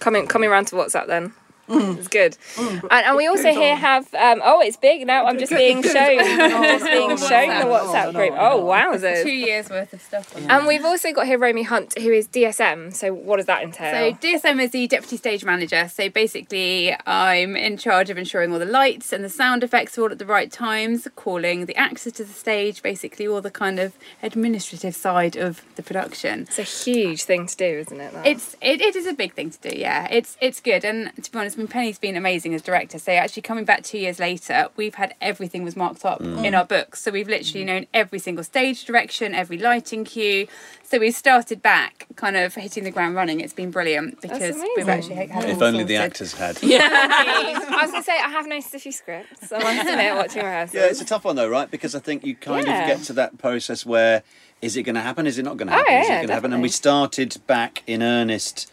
[0.00, 1.32] coming coming around to WhatsApp then.
[1.70, 1.98] Mm.
[1.98, 2.36] It's good.
[2.58, 6.18] And, and we also here have um, oh it's big now I'm just being shown
[6.18, 8.34] I'm just being shown the WhatsApp group.
[8.36, 10.36] Oh wow, Two years worth of stuff.
[10.36, 12.94] On And we've also got here Romy Hunt, who is DSM.
[12.94, 14.12] So what does that entail?
[14.12, 15.88] So DSM is the deputy stage manager.
[15.88, 20.02] So basically, I'm in charge of ensuring all the lights and the sound effects are
[20.02, 23.78] all at the right times, calling the actors to the stage, basically all the kind
[23.78, 26.42] of administrative side of the production.
[26.42, 28.12] It's a huge thing to do, isn't it?
[28.12, 28.26] that?
[28.26, 30.08] It's it, it is a big thing to do, yeah.
[30.10, 32.98] It's it's good, and to be honest, I mean, Penny's been amazing as director.
[32.98, 36.44] So actually, coming back two years later, we've had everything was marked up Mm.
[36.44, 37.00] in our books.
[37.02, 40.46] So we've literally known every single stage direction, every lighting cue.
[40.82, 43.40] So we started back, kind of hitting the ground running.
[43.40, 46.60] It's been brilliant because we've actually had it If all only the actors had.
[46.62, 46.80] Yeah.
[46.90, 49.52] I was going to say I have noticed a few scripts.
[49.52, 50.74] I'm sitting there watching rehearsals.
[50.74, 51.70] Yeah, it's a tough one though, right?
[51.70, 52.82] Because I think you kind Yeah.
[52.82, 54.22] of get to that process where
[54.60, 55.26] is it going to happen?
[55.26, 55.94] Is it not going to Oh, happen?
[55.94, 56.52] is it going to happen?
[56.52, 58.70] And we started back in earnest,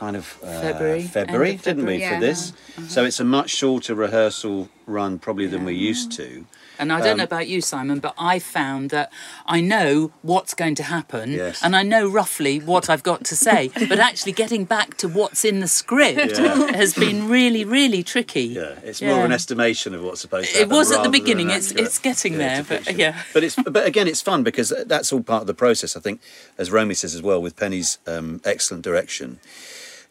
[0.00, 2.20] kind of uh, February, February, of didn't we, February, for yeah.
[2.32, 2.52] this?
[2.88, 6.46] So it's a much shorter rehearsal run probably than we're used to.
[6.78, 9.12] And I don't Um, know about you, Simon, but I found that
[9.44, 11.60] I know what's going to happen Yes.
[11.62, 13.70] and I know roughly what I've got to say.
[13.90, 16.72] but actually getting back to what's in the script Yeah.
[16.74, 18.44] has been really, really tricky.
[18.60, 19.24] Yeah, it's more Yeah.
[19.26, 20.60] an estimation of what's supposed to be.
[20.62, 21.50] It was at the beginning.
[21.50, 23.14] It's it's getting yeah, there, but yeah.
[23.34, 25.90] But it's but again, it's fun because that's all part of the process.
[25.98, 26.16] I think,
[26.56, 29.38] as Romy says as well, with Penny's um, excellent direction,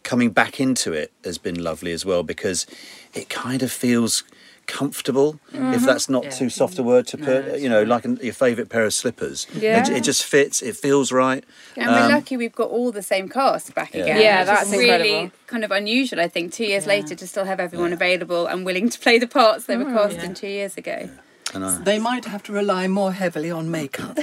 [0.04, 2.66] coming back into it has been lovely as well because
[3.14, 4.24] it kind of feels
[4.66, 5.39] comfortable.
[5.52, 5.86] If Mhm.
[5.86, 6.30] that's not Yeah.
[6.30, 9.47] too soft a word to put, you know, like an, your favourite pair of slippers.
[9.54, 9.82] Yeah.
[9.82, 10.62] It, it just fits.
[10.62, 11.43] It feels right.
[11.76, 14.04] And Um, we're lucky we've got all the same cast back Yeah.
[14.04, 14.22] again.
[14.22, 15.32] Yeah, that's is really incredible.
[15.47, 18.89] kind of unusual, I think, two years later to still have everyone available and willing
[18.91, 19.95] to play the parts they were Mm.
[19.97, 20.26] cast Yeah.
[20.26, 21.10] in two years ago.
[21.54, 24.18] And I, They might have to rely more heavily on makeup.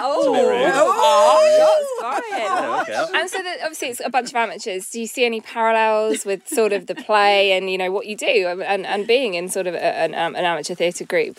[0.00, 0.34] Oh,
[2.82, 3.18] okay.
[3.18, 4.90] And so that obviously it's a bunch of amateurs.
[4.90, 8.16] Do you see any parallels with sort of the play and you know what you
[8.16, 11.38] do and, and being in sort of a, an, um, an amateur theatre group?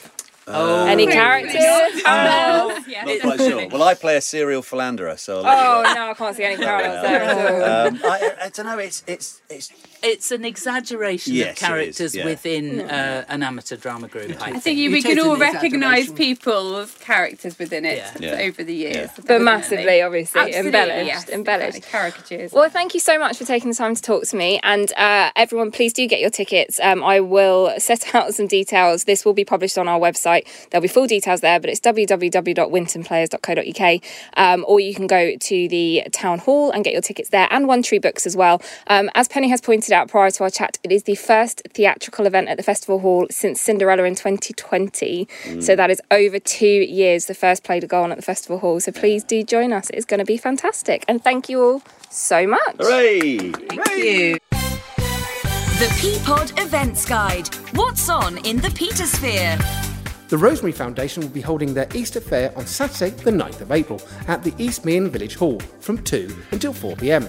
[0.52, 0.88] Oh.
[0.88, 2.02] Any characters?
[2.04, 2.84] Parallels?
[2.88, 3.68] Not quite sure.
[3.70, 5.44] Well, I play a serial philanderer, so.
[5.44, 5.94] I'll let Oh know.
[6.06, 8.80] no, I can't see any parallels there um, I, I don't know.
[8.80, 9.72] It's it's it's
[10.02, 12.26] It's an exaggeration Yes, of characters yeah.
[12.26, 14.42] within uh, an amateur drama group.
[14.42, 16.16] I, I think you, we can all recognise exaggeration.
[16.16, 18.18] people's characters within it Yeah.
[18.38, 18.48] Yeah.
[18.48, 18.96] over the years.
[18.96, 19.02] Yeah.
[19.08, 19.46] But definitely.
[19.46, 21.78] massively, obviously, Absolutely, embellished, yes, embellished.
[21.78, 22.52] exactly, caricatures.
[22.54, 24.60] Well, thank you so much for taking the time to talk to me.
[24.64, 26.80] And uh, everyone, please do get your tickets.
[26.82, 29.04] Um, I will set out some details.
[29.04, 30.48] This will be published on our website.
[30.70, 34.02] There'll be full details there, but it's www.wintonplayers.co.uk.
[34.38, 37.68] Um, or you can go to the town hall and get your tickets there and
[37.68, 38.62] One Tree Books as well.
[38.88, 42.26] Um, as Penny has pointed out prior to our chat, it is the first theatrical
[42.26, 45.28] event at the festival hall since Cinderella in 2020.
[45.44, 45.64] Mm.
[45.64, 48.60] So that is over two years, the first play to go on at the festival
[48.60, 48.80] hall.
[48.80, 49.90] So please do join us.
[49.92, 51.06] It's going to be fantastic.
[51.08, 52.76] And thank you all so much.
[52.80, 53.52] hooray!
[53.52, 54.38] Thank you.
[55.80, 57.48] The P pod Events Guide.
[57.74, 59.58] What's on in the Petersphere?
[60.30, 64.00] The Rosemary Foundation will be holding their Easter Fair on Saturday, the 9th of April,
[64.28, 67.28] at the East Meon Village Hall from 2 until 4 pm.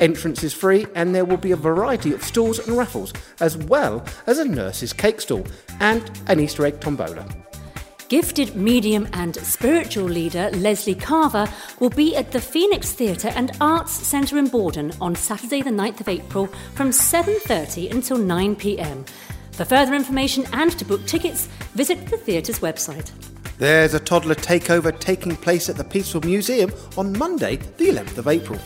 [0.00, 4.04] Entrance is free, and there will be a variety of stalls and raffles, as well
[4.26, 5.46] as a nurse's cake stall
[5.78, 7.28] and an Easter egg tombola.
[8.08, 11.46] Gifted medium and spiritual leader Leslie Carver
[11.78, 16.00] will be at the Phoenix Theatre and Arts Centre in Bordon on Saturday the 9th
[16.00, 19.04] of April from 7:30 until 9 p.m.
[19.52, 23.12] For further information and to book tickets, visit the theatre's website.
[23.58, 28.26] There's a toddler takeover taking place at the Petersfield Museum on Monday, the 11th of
[28.26, 28.58] April.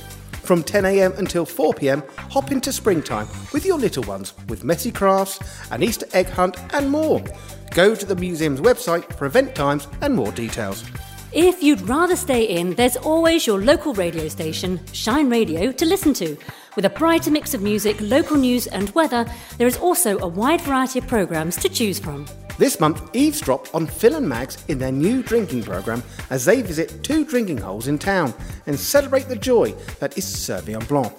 [0.44, 5.40] From 10am until 4pm, hop into springtime with your little ones with messy crafts,
[5.70, 7.24] an Easter egg hunt, and more.
[7.70, 10.84] Go to the museum's website for event times and more details.
[11.32, 16.12] If you'd rather stay in, there's always your local radio station, Shine Radio, to listen
[16.14, 16.36] to.
[16.76, 19.24] With a brighter mix of music, local news, and weather,
[19.56, 22.26] there is also a wide variety of programmes to choose from.
[22.58, 27.02] This month, eavesdrop on Phil and Mags in their new drinking programme as they visit
[27.02, 28.32] two drinking holes in town
[28.66, 31.12] and celebrate the joy that is Sauvignon Blanc.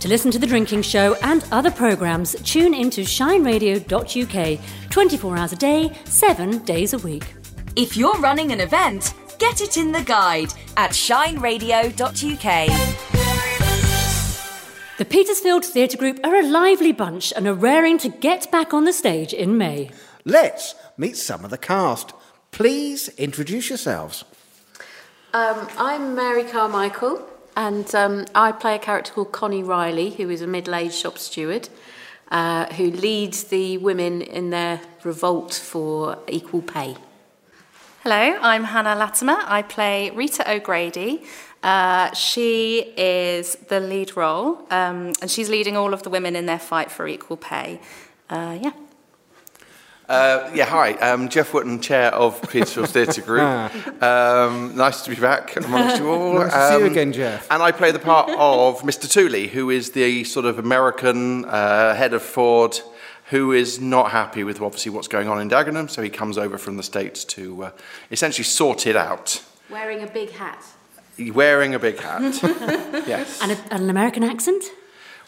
[0.00, 5.56] To listen to The Drinking Show and other programmes, tune into shineradio.uk 24 hours a
[5.56, 7.34] day, 7 days a week.
[7.76, 12.68] If you're running an event, Get it in the guide at shineradio.uk.
[14.96, 18.84] The Petersfield Theatre Group are a lively bunch and are raring to get back on
[18.84, 19.90] the stage in May.
[20.26, 22.14] Let's meet some of the cast.
[22.50, 24.24] Please introduce yourselves.
[25.34, 30.40] Um, I'm Mary Carmichael, and um, I play a character called Connie Riley, who is
[30.40, 31.68] a middle aged shop steward
[32.30, 36.96] uh, who leads the women in their revolt for equal pay.
[38.02, 39.36] Hello, I'm Hannah Latimer.
[39.44, 41.22] I play Rita O'Grady.
[41.62, 46.46] Uh, she is the lead role, um, and she's leading all of the women in
[46.46, 47.78] their fight for equal pay.
[48.30, 48.72] Uh, yeah.
[50.08, 50.96] Uh, yeah, hi.
[51.00, 54.02] I'm Jeff Whitten, Chair of Petersfield Theatre Group.
[54.02, 56.34] Um, nice to be back amongst you all.
[56.34, 57.50] Nice to see you Um, again, Jeff.
[57.50, 59.10] And I play the part of Mr.
[59.10, 62.78] Tooley, who is the sort of American uh, head of Ford,
[63.30, 65.88] who is not happy with obviously what's going on in Dagenham.
[65.88, 67.70] So he comes over from the States to uh,
[68.10, 69.42] essentially sort it out.
[69.70, 70.62] Wearing a big hat.
[71.32, 72.20] Wearing a big hat.
[73.06, 73.40] yes.
[73.40, 74.64] And, a, and an American accent?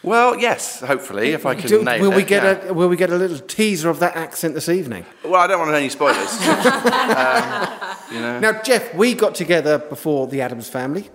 [0.03, 2.17] Well, yes, hopefully, if I can Do- nail will it.
[2.17, 2.69] we get yeah.
[2.71, 5.05] a will we get a little teaser of that accent this evening?
[5.25, 6.17] Well, I don't want any spoilers.
[6.47, 7.69] um,
[8.13, 8.39] you know.
[8.41, 11.11] Now, Jeff, we got together before the Addams family.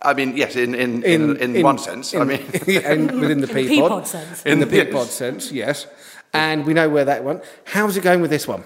[0.00, 2.14] I mean, yes, in in, in, in, one sense.
[2.14, 3.90] I mean, in- within the In the P pod.
[3.90, 4.42] Peapod sense.
[4.46, 4.86] In the Yes.
[4.86, 5.86] P pod sense, yes.
[6.32, 7.42] And we know where that went.
[7.64, 8.64] How's it going with this one?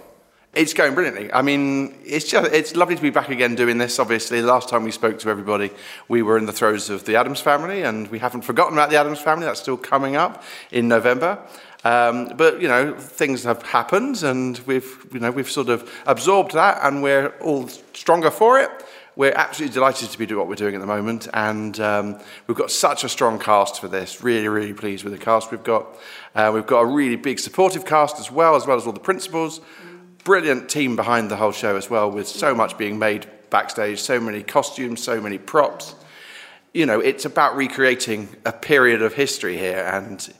[0.52, 1.32] It's going brilliantly.
[1.32, 4.00] I mean, it's just it's lovely to be back again doing this.
[4.00, 5.70] Obviously, last time we spoke to everybody,
[6.08, 8.96] we were in the throes of the Addams family, and we haven't forgotten about the
[8.96, 9.46] Addams family.
[9.46, 10.42] That's still coming up
[10.72, 11.38] in November.
[11.84, 16.54] Um, but you know, things have happened, and we've you know we've sort of absorbed
[16.54, 18.70] that, and we're all stronger for it.
[19.14, 22.56] We're absolutely delighted to be doing what we're doing at the moment, and um, we've
[22.56, 24.24] got such a strong cast for this.
[24.24, 25.96] Really, really pleased with the cast we've got.
[26.34, 28.98] Uh, we've got a really big supportive cast as well, as well as all the
[28.98, 29.60] principals
[30.24, 34.20] brilliant team behind the whole show as well, with so much being made backstage, so
[34.20, 35.94] many costumes, so many props.
[36.72, 40.32] You know, it's about recreating a period of history here, and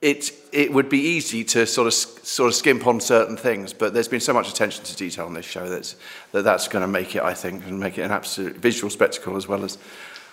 [0.00, 3.92] it it would be easy to sort of sort of skimp on certain things, but
[3.92, 5.96] there's been so much attention to detail on this show that's
[6.32, 9.36] that that's going to make it, I think, and make it an absolute visual spectacle
[9.36, 9.76] as well as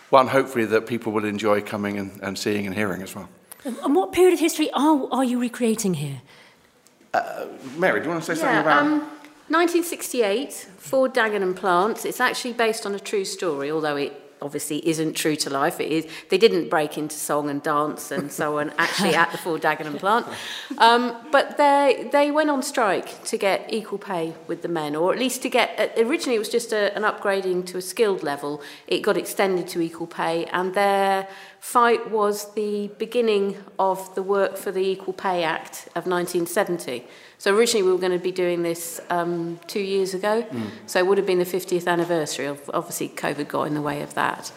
[0.09, 3.27] one hopefully that people will enjoy coming and, and seeing and hearing as well.
[3.65, 6.21] And what period of history are, are you recreating here?
[7.15, 7.47] Uh,
[7.77, 8.81] Mary, do you want to say something Yeah, about?
[8.83, 8.99] um,
[9.47, 12.05] 1968, Ford Dagenham plant.
[12.05, 15.79] It's actually based on a true story, although it obviously isn't true to life.
[15.79, 16.07] It is.
[16.29, 19.97] They didn't break into song and dance and so on actually at the Ford Dagenham
[19.99, 20.25] plant,
[20.77, 25.13] um, but they they went on strike to get equal pay with the men, or
[25.13, 25.79] at least to get.
[25.79, 28.61] uh, Originally, it was just a, an upgrading to a skilled level.
[28.87, 31.27] It got extended to equal pay, and their
[31.59, 37.07] fight was the beginning of the work for the Equal Pay Act of 1970.
[37.45, 40.67] So originally we were going to be doing this um, two years ago, Mm.
[40.87, 42.47] so it would have been the 50th anniversary.
[42.47, 44.51] Of, obviously, COVID got in the way of that.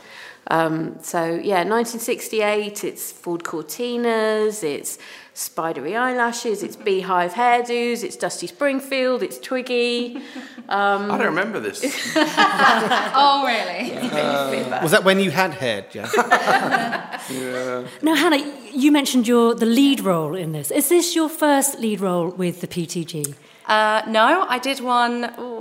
[0.50, 2.84] Um, so yeah, 1968.
[2.84, 4.64] It's Ford Cortinas.
[4.64, 4.96] It's
[5.38, 6.62] spidery eyelashes.
[6.62, 8.02] It's beehive hairdos.
[8.02, 9.22] It's Dusty Springfield.
[9.22, 10.20] It's Twiggy.
[10.70, 11.82] Um, I don't remember this.
[12.16, 13.90] oh, really?
[14.82, 16.12] Was that when you had hair, Jeff?
[16.14, 17.86] yeah.
[18.02, 20.70] Now, Hannah, you mentioned you're the lead role in this.
[20.70, 23.34] Is this your first lead role with the PTG?
[23.64, 25.57] Uh, no, I did one ooh,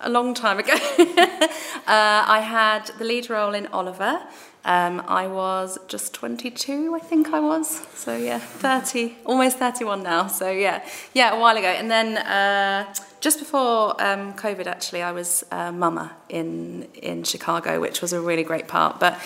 [0.00, 0.72] a long time ago.
[0.98, 1.48] uh,
[1.86, 4.20] I had the lead role in Oliver.
[4.64, 7.68] Um, I was just 22, I think I was.
[7.94, 10.26] So yeah, 30, almost 31 now.
[10.26, 11.68] So yeah, yeah, a while ago.
[11.68, 17.80] And then uh, just before um, COVID, actually, I was uh, Mama in in Chicago,
[17.80, 19.00] which was a really great part.
[19.00, 19.18] But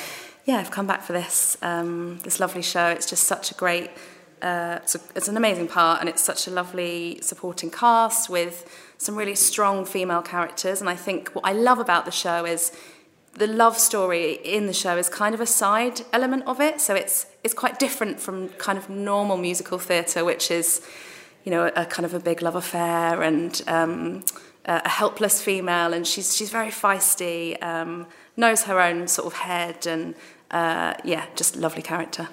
[0.44, 2.86] yeah, I've come back for this um, this lovely show.
[2.88, 3.90] It's just such a great.
[4.40, 8.66] Uh, it's, a, it's an amazing part, and it's such a lovely supporting cast with
[9.02, 10.80] some really strong female characters.
[10.80, 12.72] And I think what I love about the show is
[13.34, 16.80] the love story in the show is kind of a side element of it.
[16.80, 20.80] So it's it's quite different from kind of normal musical theatre, which is,
[21.44, 24.24] you know, a, kind of a big love affair and um,
[24.66, 29.32] a a helpless female, and she's she's very feisty, um, knows her own sort of
[29.40, 30.14] head, and
[30.50, 32.28] uh, yeah, just lovely character.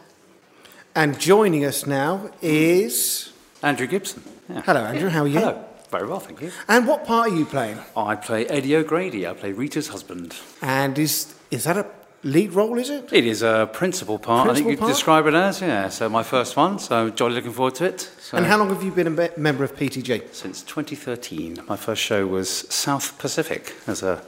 [0.96, 3.32] And joining us now is
[3.64, 4.22] Andrew Gibson.
[4.50, 4.62] Yeah.
[4.66, 5.10] Hello, Andrew.
[5.10, 5.40] How are you?
[5.40, 5.69] Hello.
[5.90, 6.52] Very well, thank you.
[6.68, 7.80] And what part are you playing?
[7.98, 9.26] I play Eddie O'Grady.
[9.28, 10.36] I play Rita's husband.
[10.62, 11.86] And is is that a
[12.24, 12.78] lead role?
[12.78, 13.12] Is it?
[13.12, 14.42] It is a principal part.
[14.42, 14.92] I Principal think you part?
[14.94, 15.62] describe it as.
[15.62, 15.90] Yeah.
[15.90, 16.78] So my first one.
[16.78, 18.02] So jolly looking forward to it.
[18.20, 20.32] So And how long have you been a me- member of PTG?
[20.32, 21.64] Since 2013.
[21.68, 24.22] My first show was South Pacific as a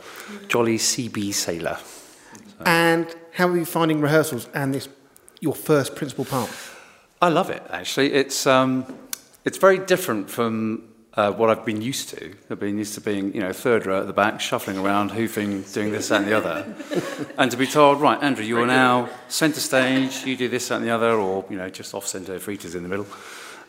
[0.47, 1.78] jolly CB sailor.
[2.66, 4.88] And how are you finding rehearsals and this
[5.39, 6.49] your first principal part?
[7.22, 7.62] I love it.
[7.70, 8.86] Actually, it's um,
[9.45, 10.84] it's very different from
[11.14, 12.34] uh, what I've been used to.
[12.49, 15.64] I've been used to being, you know, third row at the back, shuffling around, hoofing,
[15.74, 16.74] doing this, that, and the other.
[17.38, 20.76] and to be told, right, Andrew, you are now centre stage, you do this, that,
[20.76, 23.07] and the other, or, you know, just off centre, Fritas in the middle.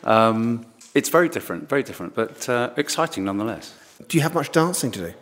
[0.05, 3.75] Um, it's very different, very different, but uh, exciting nonetheless.
[4.09, 5.15] Do you have much dancing to do?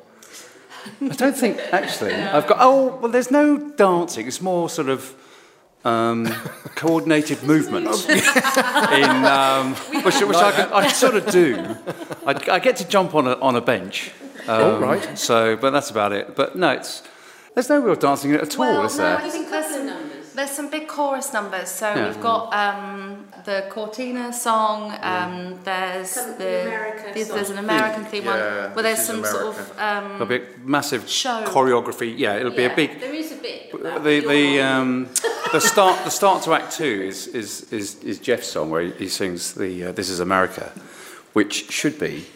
[1.02, 2.14] I don't think, actually.
[2.14, 4.26] I've got, oh, well, there's no dancing.
[4.26, 5.14] It's more sort of
[5.84, 6.26] um,
[6.74, 9.74] coordinated movement in, um,
[10.04, 11.76] which, which I, can, I can sort of do.
[12.26, 14.12] I, I get to jump on a, on a bench.
[14.46, 15.18] Um, Oh, right.
[15.18, 16.34] So, but that's about it.
[16.34, 17.02] But no, it's,
[17.54, 19.18] there's no real dancing in it at all, well, is no, there?
[20.30, 21.68] I think there's some, big chorus numbers.
[21.68, 22.06] So Yeah.
[22.06, 24.96] we've got um, the Cortina song.
[25.02, 27.36] Um, there's Some the America there's, song.
[27.36, 28.38] there's an American theme one.
[28.38, 31.42] Yeah, Well, there's this is some sort of um, There'll be a massive show.
[31.46, 32.16] choreography.
[32.16, 33.00] Yeah, it'll be a big.
[33.00, 33.72] There is a bit.
[33.72, 35.08] The the um,
[35.52, 38.90] the start the start to Act Two is is is, is Jeff's song where he,
[38.92, 40.70] he sings the uh, "This Is America,"
[41.32, 42.26] which should be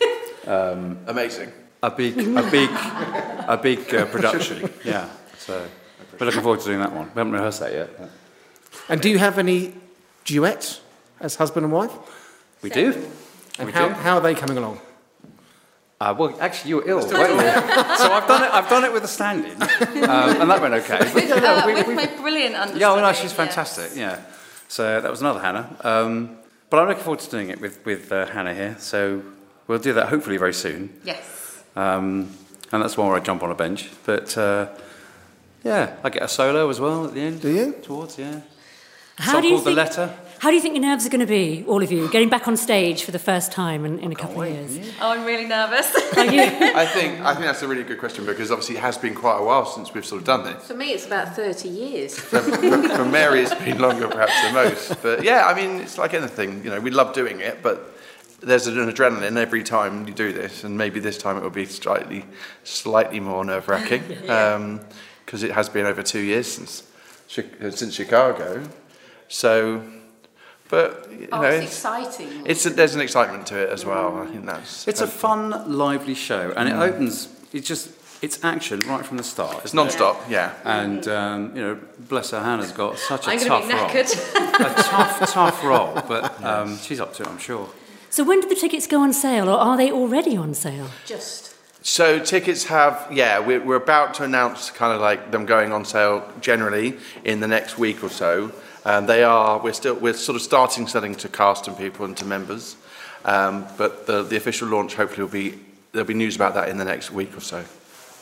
[0.48, 1.52] um, amazing.
[1.82, 2.70] A big a big
[3.48, 4.68] a big uh, production.
[4.84, 5.08] Yeah.
[5.38, 5.64] So
[6.18, 7.06] we're looking forward to doing that one.
[7.14, 7.90] We haven't rehearsed that yet.
[7.98, 8.10] but
[8.88, 9.74] And do you have any
[10.24, 10.80] duets
[11.20, 11.92] as husband and wife?
[12.62, 12.92] We do.
[13.58, 13.94] And We how, do.
[13.94, 14.80] how are they coming along?
[16.00, 16.98] Uh, well, actually, you were ill.
[16.98, 17.16] weren't you?
[17.96, 18.50] so I've done it.
[18.52, 19.68] I've done it with a stand-in, um,
[20.40, 20.98] and that went okay.
[20.98, 22.80] But, with, no, no, uh, we- with we- my brilliant understudy.
[22.80, 23.32] Yeah, well, no, she's yes.
[23.32, 23.92] fantastic.
[23.94, 24.20] Yeah.
[24.68, 25.76] So that was another Hannah.
[25.82, 26.36] Um,
[26.68, 28.74] but I'm looking forward to doing it with, with uh, Hannah here.
[28.80, 29.22] So
[29.68, 31.00] we'll do that hopefully very soon.
[31.04, 31.62] Yes.
[31.76, 32.28] Um,
[32.72, 33.88] and that's one where I jump on a bench.
[34.04, 34.66] But uh,
[35.64, 37.40] yeah, I get a solo as well at the end.
[37.40, 37.72] Do you?
[37.82, 38.40] Towards, yeah.
[39.16, 40.18] How Song do you called The think- Letter.
[40.40, 42.46] How do you think your nerves are going to be, all of you, getting back
[42.46, 44.92] on stage for the first time in, in a couple of years?
[45.00, 45.90] Oh, I'm really nervous.
[46.18, 46.42] Are you?
[46.42, 49.38] I think I think that's a really good question because obviously it has been quite
[49.38, 50.66] a while since we've sort of done this.
[50.66, 52.18] For me, it's about 30 years.
[52.18, 55.00] For, for Mary, it's been longer perhaps than most.
[55.02, 56.62] But yeah, I mean, it's like anything.
[56.62, 57.96] You know, we love doing it, but
[58.40, 61.64] there's an adrenaline every time you do this, and maybe this time it will be
[61.64, 62.26] slightly,
[62.64, 64.80] slightly more nerve wracking um,
[65.24, 66.82] because it has been over two years since
[67.28, 68.62] since Chicago.
[69.28, 69.82] So,
[70.68, 72.42] but you Oh, know, it's exciting.
[72.46, 74.18] It's a, there's an excitement to it as well.
[74.18, 77.28] I think that's It's a fun, lively show, and it opens.
[77.52, 77.90] It's just
[78.22, 79.56] it's action right from the start.
[79.56, 80.52] It's isn't non-stop, yeah.
[80.64, 83.88] And um, you know, bless her, Hannah's got such a I'm gonna tough be role.
[83.88, 84.78] knackered.
[84.78, 87.68] a tough, tough role, but um, she's up to it, I'm sure.
[88.10, 90.88] So when do the tickets go on sale, or are they already on sale?
[91.04, 91.53] Just.
[91.86, 95.84] So tickets have, yeah, we're, we're about to announce kind of like them going on
[95.84, 98.52] sale generally in the next week or so.
[98.86, 102.16] Um, they are, we're still, we're sort of starting selling to cast and people and
[102.16, 102.76] to members.
[103.26, 105.58] Um, but the, the official launch hopefully will be,
[105.92, 107.62] there'll be news about that in the next week or so.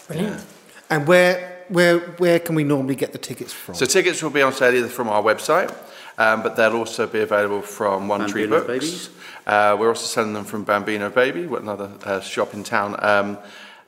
[0.09, 0.45] Brilliant.
[0.91, 3.77] And where, where, where can we normally get the tickets from?
[3.77, 5.73] So tickets will be on sale either from our website,
[6.19, 9.11] um, but they'll also be available from One Tree Bambino Books.
[9.47, 12.97] Uh, we're also selling them from Bambino Baby, another uh, shop in town.
[13.05, 13.39] Um,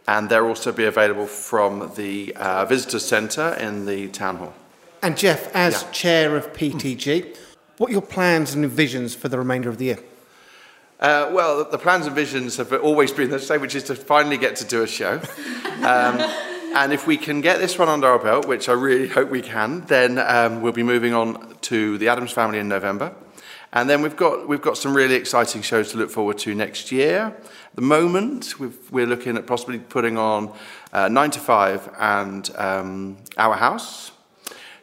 [0.07, 4.55] and they'll also be available from the uh, visitor centre in the town hall.
[5.03, 5.91] And Jeff, as Yeah.
[5.93, 7.37] chair of PTG,
[7.79, 9.99] what are your plans and visions for the remainder of the year?
[11.01, 13.95] Uh, well, the- the plans and visions have always been the same, which is to
[13.95, 15.21] finally get to do a show.
[15.85, 16.19] Um,
[16.75, 19.43] and if we can get this one under our belt, which I really hope we
[19.43, 23.15] can, then um, we'll be moving on to the Addams Family in November.
[23.73, 26.91] And then we've got, we've got some really exciting shows to look forward to next
[26.91, 27.35] year.
[27.37, 30.53] At the moment, we've, we're looking at possibly putting on
[30.93, 34.11] uh, 9 to 5 and um, Our House.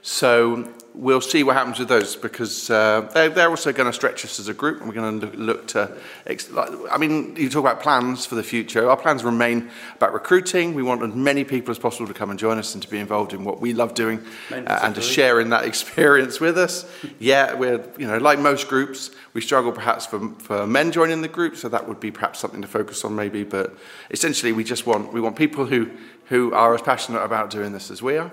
[0.01, 0.71] So
[1.01, 4.39] we'll see what happens with those because uh, they're, they're also going to stretch us
[4.39, 5.97] as a group and we're going to look, to.
[6.27, 8.87] Ex- like, I mean, you talk about plans for the future.
[8.87, 10.75] Our plans remain about recruiting.
[10.75, 12.99] We want as many people as possible to come and join us and to be
[12.99, 16.85] involved in what we love doing uh, and to share in that experience with us.
[17.17, 21.27] Yeah, we're, you know, like most groups, we struggle perhaps for, for men joining the
[21.27, 23.43] group, so that would be perhaps something to focus on maybe.
[23.43, 23.75] But
[24.11, 25.89] essentially, we just want, we want people who,
[26.25, 28.31] who are as passionate about doing this as we are.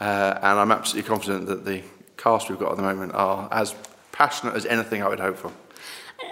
[0.00, 1.82] Uh, and I'm absolutely confident that the
[2.24, 3.74] cast we've got at the moment are as
[4.10, 5.52] passionate as anything I would hope for.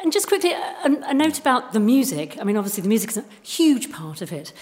[0.03, 2.39] And just quickly, a, a note about the music.
[2.41, 4.53] I mean, obviously, the music is a huge part of it.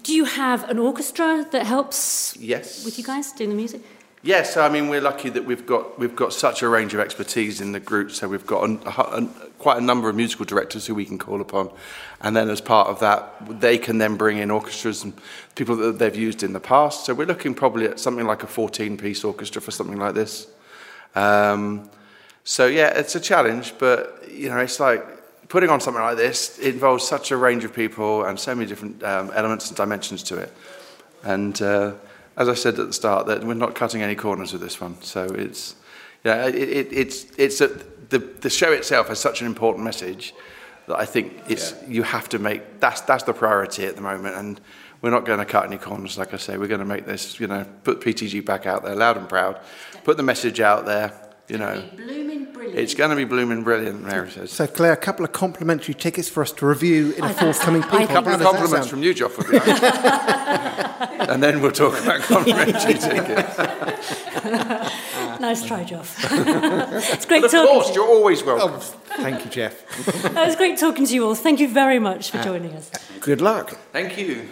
[0.00, 2.84] Do you have an orchestra that helps Yes.
[2.84, 3.82] with you guys doing the music?
[4.22, 7.60] Yes, I mean we're lucky that we've got we've got such a range of expertise
[7.60, 8.10] in the group.
[8.10, 8.72] So we've got a,
[9.18, 9.28] a,
[9.64, 11.70] quite a number of musical directors who we can call upon,
[12.20, 15.14] and then as part of that, they can then bring in orchestras and
[15.54, 17.06] people that they've used in the past.
[17.06, 20.48] So we're looking probably at something like a 14-piece orchestra for something like this.
[21.14, 21.88] Um,
[22.44, 25.02] so yeah, it's a challenge, but you know it's like
[25.48, 29.02] putting on something like this involves such a range of people and so many different
[29.02, 30.52] um, elements and dimensions to it.
[31.22, 31.92] And uh,
[32.36, 35.00] as I said at the start, that we're not cutting any corners with this one.
[35.00, 35.74] So it's,
[36.22, 37.70] yeah, it, it, it's, it's a,
[38.08, 40.34] the, the show itself has such an important message
[40.86, 44.36] that I think it's you have to make that's that's the priority at the moment,
[44.36, 44.60] and
[45.00, 46.18] we're not going to cut any corners.
[46.18, 48.94] Like I say, we're going to make this, you know, put PTG back out there,
[48.94, 49.60] loud and proud,
[50.02, 51.12] put the message out there.
[51.46, 52.78] You know, Blooming brilliant.
[52.78, 54.02] it's going to be blooming brilliant.
[54.02, 54.50] Mary says.
[54.50, 57.98] So, Claire, a couple of complimentary tickets for us to review in a forthcoming people.
[57.98, 61.28] A couple of How does that compliments from you, Joff, would be nice.
[61.28, 64.23] and then we'll talk about complimentary tickets.
[65.40, 66.16] nice try, Geoff.
[66.32, 67.66] it's great But of talking.
[67.68, 68.00] course, to you.
[68.02, 68.80] you're always welcome.
[68.80, 69.74] Thank you, Jeff.
[70.24, 71.34] It was great talking to you all.
[71.34, 72.90] Thank you very much for Uh, joining us.
[73.20, 73.78] Good luck.
[73.92, 74.48] Thank you.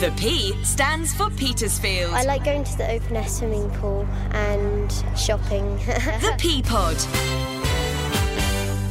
[0.00, 2.12] The P stands for Petersfield.
[2.12, 5.76] I like going to the open air swimming pool and shopping.
[5.86, 6.96] the P Pod.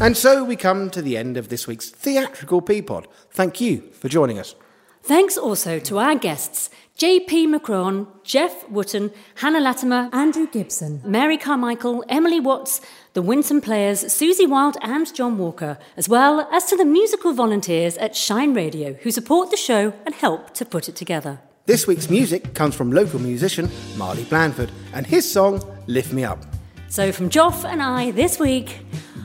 [0.02, 3.08] And so we come to the end of this week's theatrical P pod.
[3.32, 4.56] Thank you for joining us.
[5.04, 12.06] Thanks also to our guests JP Macron, Jeff Wooten, Hannah Latimer, Andrew Gibson, Mary Carmichael,
[12.08, 12.80] Emily Watts,
[13.14, 17.98] the Winton Players, Susie Wild, and John Walker, as well as to the musical volunteers
[17.98, 21.40] at Shine Radio who support the show and help to put it together.
[21.66, 26.40] This week's music comes from local musician Marley Blandford and his song Lift Me Up.
[26.88, 28.80] So from Joff and I this week,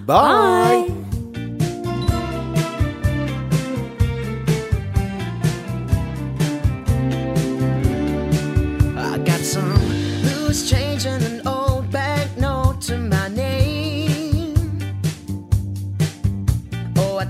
[0.06, 0.86] Bye.
[0.88, 1.07] bye.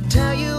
[0.08, 0.57] Tell you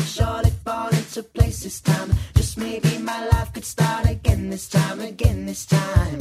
[0.00, 2.10] surely fall into place this time.
[2.34, 6.18] Just maybe my life could start again this time, again this time.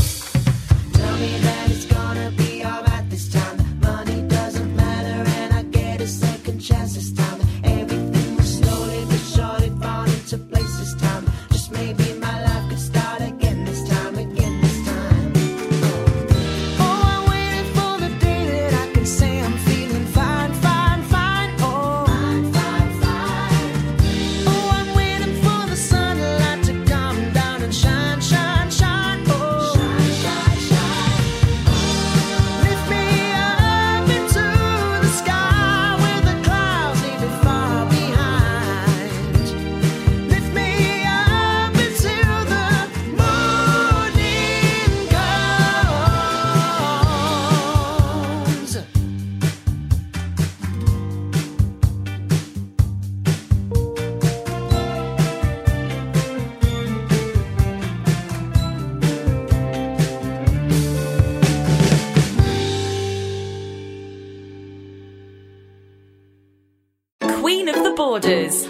[0.94, 3.57] Tell me that it's gonna be alright this time.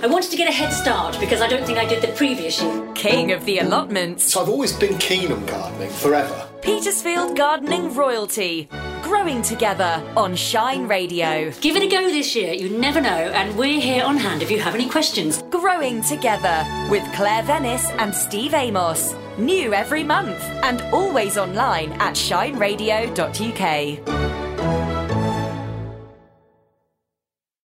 [0.03, 2.61] I wanted to get a head start because I don't think I did the previous
[2.61, 2.87] year.
[2.93, 4.31] King of the allotments.
[4.31, 6.47] So I've always been keen on gardening, forever.
[6.61, 8.69] Petersfield Gardening Royalty.
[9.01, 11.49] Growing together on Shine Radio.
[11.61, 14.51] Give it a go this year, you never know, and we're here on hand if
[14.51, 15.41] you have any questions.
[15.49, 19.15] Growing Together with Claire Vennis and Steve Amos.
[19.37, 24.26] New every month and always online at shineradio.uk.